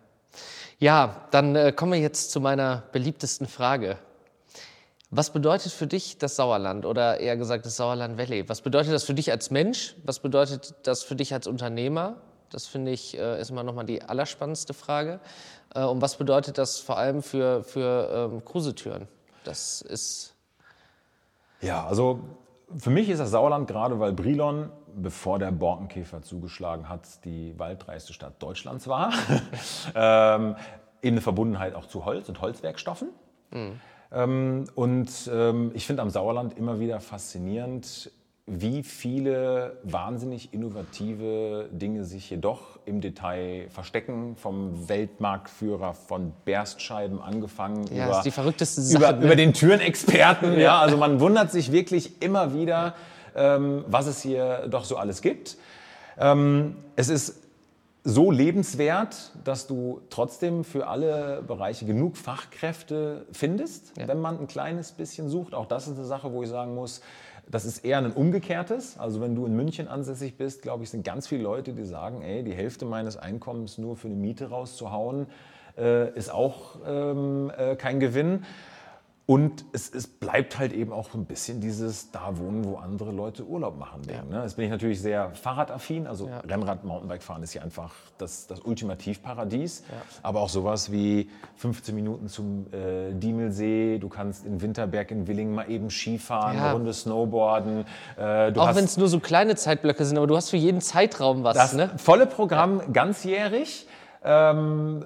[0.81, 3.99] ja dann äh, kommen wir jetzt zu meiner beliebtesten Frage.
[5.13, 8.49] Was bedeutet für dich das Sauerland oder eher gesagt das Sauerland Valley?
[8.49, 9.97] Was bedeutet das für dich als Mensch?
[10.05, 12.17] Was bedeutet das für dich als Unternehmer?
[12.51, 15.21] Das finde ich äh, ist immer noch mal die allerspannendste Frage.
[15.75, 19.09] Äh, und was bedeutet das vor allem für, für ähm, Cruisetüren?
[19.45, 20.35] Das ist
[21.61, 22.21] Ja, also
[22.77, 28.13] für mich ist das Sauerland gerade, weil Brilon, bevor der Borkenkäfer zugeschlagen hat, die waldreichste
[28.13, 29.13] Stadt Deutschlands war.
[29.95, 30.57] ähm,
[31.03, 33.09] eine Verbundenheit auch zu Holz und Holzwerkstoffen.
[34.13, 38.11] Ähm, und ähm, ich finde am Sauerland immer wieder faszinierend,
[38.53, 44.35] wie viele wahnsinnig innovative Dinge sich jedoch im Detail verstecken.
[44.37, 49.21] Vom Weltmarktführer von Berstscheiben angefangen Ja, über, die verrücktesten über, Sachen.
[49.21, 49.27] ne?
[49.27, 50.59] über den Türenexperten.
[50.59, 50.81] ja.
[50.81, 52.95] also man wundert sich wirklich immer wieder,
[53.37, 55.57] ähm, was es hier doch so alles gibt.
[56.19, 57.37] Ähm, es ist
[58.03, 64.91] so lebenswert, dass du trotzdem für alle Bereiche genug Fachkräfte findest, wenn man ein kleines
[64.93, 65.55] bisschen sucht.
[65.55, 67.03] Auch das ist eine Sache, wo ich sagen muss,
[67.51, 68.99] das ist eher ein umgekehrtes.
[68.99, 72.23] Also wenn du in München ansässig bist, glaube ich, sind ganz viele Leute, die sagen,
[72.23, 75.27] ey, die Hälfte meines Einkommens nur für eine Miete rauszuhauen,
[75.77, 78.45] äh, ist auch ähm, äh, kein Gewinn.
[79.31, 83.47] Und es, es bleibt halt eben auch ein bisschen dieses da wohnen, wo andere Leute
[83.47, 84.03] Urlaub machen.
[84.03, 84.43] Ding, ne?
[84.43, 86.09] Jetzt bin ich natürlich sehr fahrradaffin.
[86.09, 89.85] Also Rennrad, Mountainbike fahren ist ja einfach das, das Ultimativparadies.
[90.25, 93.99] Aber auch sowas wie 15 Minuten zum äh, Diemelsee.
[94.01, 96.65] Du kannst in Winterberg in Willingen mal eben Skifahren, Ja.
[96.65, 97.85] eine Runde Snowboarden.
[98.19, 101.45] Äh, Auch wenn es nur so kleine Zeitblöcke sind, aber du hast für jeden Zeitraum
[101.45, 101.91] was, das ne?
[101.99, 103.87] volle Programm ganzjährig.
[104.23, 105.03] Ähm,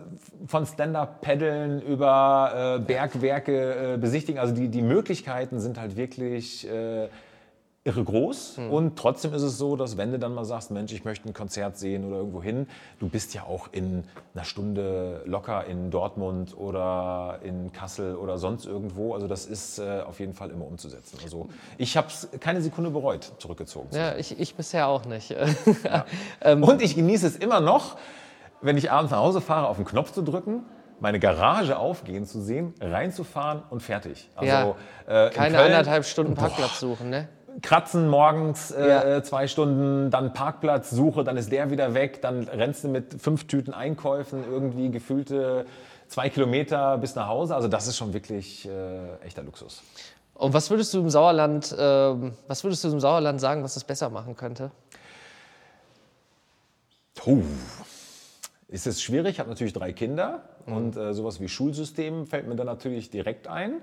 [0.46, 4.40] von Stand-Up-Paddeln über äh, Bergwerke äh, besichtigen.
[4.40, 7.08] Also die, die Möglichkeiten sind halt wirklich äh,
[7.84, 8.56] irre groß.
[8.56, 8.70] Hm.
[8.70, 11.34] Und trotzdem ist es so, dass wenn du dann mal sagst, Mensch, ich möchte ein
[11.34, 12.66] Konzert sehen oder irgendwo hin,
[12.98, 14.04] du bist ja auch in
[14.34, 19.14] einer Stunde locker in Dortmund oder in Kassel oder sonst irgendwo.
[19.14, 21.18] Also das ist äh, auf jeden Fall immer umzusetzen.
[21.22, 25.36] Also ich habe es keine Sekunde bereut, zurückgezogen zu Ja, ich, ich bisher auch nicht.
[26.60, 27.96] und ich genieße es immer noch,
[28.64, 30.64] wenn ich abends nach Hause fahre, auf den Knopf zu drücken,
[31.00, 34.30] meine Garage aufgehen zu sehen, reinzufahren und fertig.
[34.34, 34.74] Also, Ja.
[35.08, 37.28] äh, in Keine Köln, anderthalb Stunden Parkplatz suchen, ne?
[37.62, 39.22] Kratzen morgens äh, Ja.
[39.22, 43.46] zwei Stunden, dann Parkplatz, Suche, dann ist der wieder weg, dann rennst du mit fünf
[43.46, 45.66] Tüten Einkäufen irgendwie gefühlte
[46.08, 47.54] zwei Kilometer bis nach Hause.
[47.54, 49.82] Also das ist schon wirklich äh, echter Luxus.
[50.34, 53.84] Und was würdest du im Sauerland, ähm, was würdest du im Sauerland sagen, was es
[53.84, 54.70] besser machen könnte?
[57.14, 57.42] Puh.
[58.68, 59.32] Ist es schwierig?
[59.32, 63.46] Ich habe natürlich drei Kinder und äh, sowas wie Schulsystem fällt mir dann natürlich direkt
[63.48, 63.74] ein.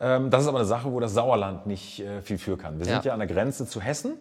[0.00, 2.78] Ähm, das ist aber eine Sache, wo das Sauerland nicht äh, viel für kann.
[2.78, 3.02] Wir sind Ja.
[3.10, 4.14] ja an der Grenze zu Hessen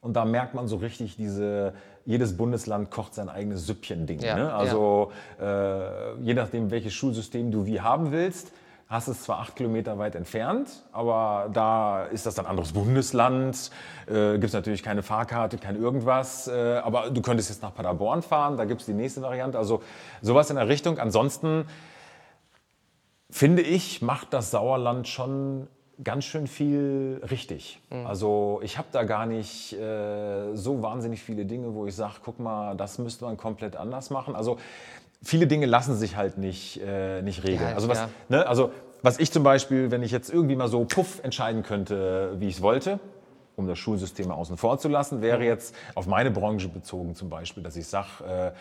[0.00, 1.72] und da merkt man so richtig diese,
[2.04, 4.20] jedes Bundesland kocht sein eigenes Süppchen-Ding.
[4.20, 4.52] Ja, Ne?
[4.54, 5.10] Also
[5.40, 8.52] äh, je nachdem, welches Schulsystem du wie haben willst,
[8.88, 13.70] hast es zwar acht Kilometer weit entfernt, aber da ist das dann anderes Bundesland,
[14.06, 18.22] äh, gibt es natürlich keine Fahrkarte, kein irgendwas, äh, aber du könntest jetzt nach Paderborn
[18.22, 19.82] fahren, da gibt es die nächste Variante, also
[20.22, 20.98] sowas in der Richtung.
[20.98, 21.66] Ansonsten
[23.28, 25.66] finde ich, macht das Sauerland schon
[26.02, 27.80] ganz schön viel richtig.
[28.04, 32.38] Also ich habe da gar nicht äh, so wahnsinnig viele Dinge, wo ich sage, guck
[32.38, 34.36] mal, das müsste man komplett anders machen.
[34.36, 34.58] Also
[35.26, 37.70] viele Dinge lassen sich halt nicht, äh, nicht regeln.
[37.70, 38.08] Ja, also, was, ja.
[38.28, 38.70] ne, also
[39.02, 42.56] was ich zum Beispiel, wenn ich jetzt irgendwie mal so puff entscheiden könnte, wie ich
[42.56, 42.98] es wollte,
[43.56, 47.62] um das Schulsystem außen vor zu lassen, wäre jetzt auf meine Branche bezogen zum Beispiel,
[47.62, 48.52] dass ich sage, äh,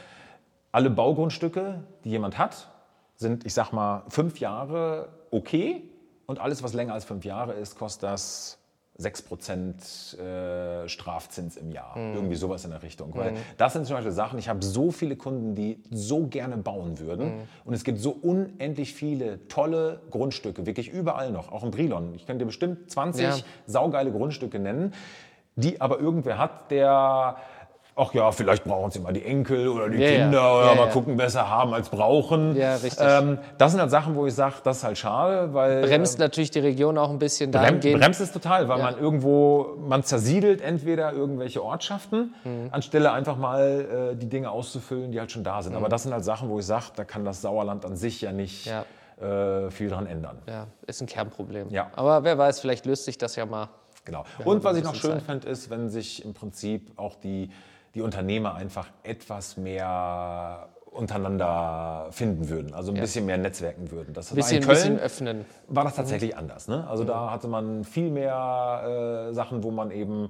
[0.71, 2.69] alle Baugrundstücke, die jemand hat,
[3.15, 5.83] sind, ich sag mal, fünf Jahre okay.
[6.25, 8.57] Und alles, was länger als fünf Jahre ist, kostet das
[8.99, 11.95] 6% äh, Strafzins im Jahr.
[12.13, 13.11] Irgendwie sowas in der Richtung.
[13.15, 16.99] Weil das sind zum Beispiel Sachen, ich habe so viele Kunden, die so gerne bauen
[16.99, 17.33] würden.
[17.65, 22.13] Und es gibt so unendlich viele tolle Grundstücke, wirklich überall noch, auch in Brilon.
[22.15, 23.35] Ich könnte dir bestimmt 20 Ja.
[23.65, 24.93] saugeile Grundstücke nennen,
[25.57, 27.37] die aber irgendwer hat, der
[27.97, 30.21] ach ja, vielleicht brauchen sie mal die Enkel oder die Ja, ja.
[30.23, 30.91] Kinder oder Ja, mal ja.
[30.91, 32.55] gucken, besser haben als brauchen.
[32.55, 32.97] Ja, richtig.
[32.99, 36.51] Ähm, das sind halt Sachen, wo ich sage, das ist halt schade, weil Bremst natürlich
[36.51, 38.01] die Region auch ein bisschen Brem dahingehend.
[38.01, 42.67] bremst es total, weil man irgendwo, man zersiedelt entweder irgendwelche Ortschaften, Mhm.
[42.71, 45.71] anstelle einfach mal äh, die Dinge auszufüllen, die halt schon da sind.
[45.73, 45.77] Mhm.
[45.79, 48.31] Aber das sind halt Sachen, wo ich sage, da kann das Sauerland an sich ja
[48.33, 48.83] nicht Ja.
[49.65, 50.39] äh, viel dran ändern.
[50.47, 51.69] Ja, ist ein Kernproblem.
[51.69, 51.87] Ja.
[51.95, 53.69] Aber wer weiß, vielleicht löst sich das ja mal.
[54.03, 54.23] Genau.
[54.43, 57.49] Und was ich noch schön finde, ist, wenn sich im Prinzip auch die,
[57.95, 64.13] die Unternehmer einfach etwas mehr untereinander finden würden, also ein bisschen mehr netzwerken würden.
[64.13, 65.45] Das bisschen, war in Köln öffnen.
[65.67, 66.67] war das tatsächlich anders.
[66.67, 66.87] Ne?
[66.87, 70.29] Also da hatte man viel mehr äh, Sachen, wo man eben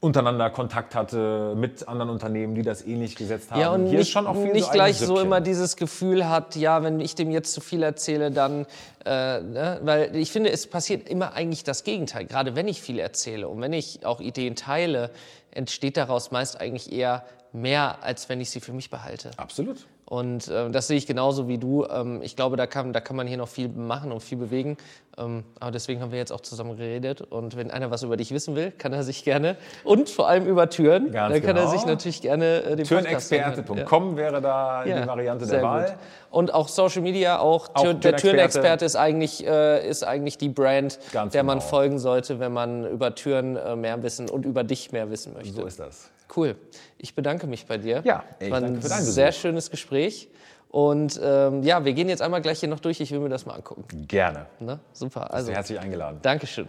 [0.00, 3.60] untereinander Kontakt hatte mit anderen Unternehmen, die das ähnlich gesetzt haben.
[3.60, 7.14] Ja, und Hier nicht, nicht so gleich so immer dieses Gefühl hat, ja, wenn ich
[7.14, 8.66] dem jetzt zu viel erzähle, dann,
[9.04, 9.80] äh, ne?
[9.82, 12.26] weil ich finde, es passiert immer eigentlich das Gegenteil.
[12.26, 15.10] Gerade wenn ich viel erzähle und wenn ich auch Ideen teile,
[15.50, 19.30] entsteht daraus meist eigentlich eher mehr, als wenn ich sie für mich behalte.
[19.36, 19.86] Absolut.
[20.08, 21.84] Und äh, das sehe ich genauso wie du.
[21.84, 24.78] Ähm, ich glaube, da kann, da kann man hier noch viel machen und viel bewegen.
[25.18, 27.20] Ähm, aber deswegen haben wir jetzt auch zusammen geredet.
[27.20, 30.46] Und wenn einer was über dich wissen will, kann er sich gerne und vor allem
[30.46, 31.76] über Türen, Ganz dann kann er genau.
[31.76, 32.86] sich natürlich gerne äh, den.
[32.86, 35.84] Türenexperte.com wäre da Ja, die Variante der Wahl.
[35.84, 35.94] gut.
[36.30, 38.86] Und auch Social Media, auch, Auch Tür, der Türenexperte.
[38.86, 41.68] Ist eigentlich, äh, ist eigentlich die Brand, Ganz der man genau.
[41.68, 45.52] folgen sollte, wenn man über Türen äh, mehr wissen und über dich mehr wissen möchte.
[45.52, 46.10] So ist das.
[46.34, 46.56] Cool.
[46.98, 48.02] Ich bedanke mich bei dir.
[48.04, 50.28] Ja, ich War ein danke für deinen sehr schönes Gespräch.
[50.68, 53.00] Und ähm, ja, wir gehen jetzt einmal gleich hier noch durch.
[53.00, 53.84] Ich will mir das mal angucken.
[54.06, 54.46] Gerne.
[54.60, 54.80] Ne?
[54.92, 55.32] Super.
[55.32, 56.18] Also, Sehr herzlich eingeladen.
[56.22, 56.68] Dankeschön.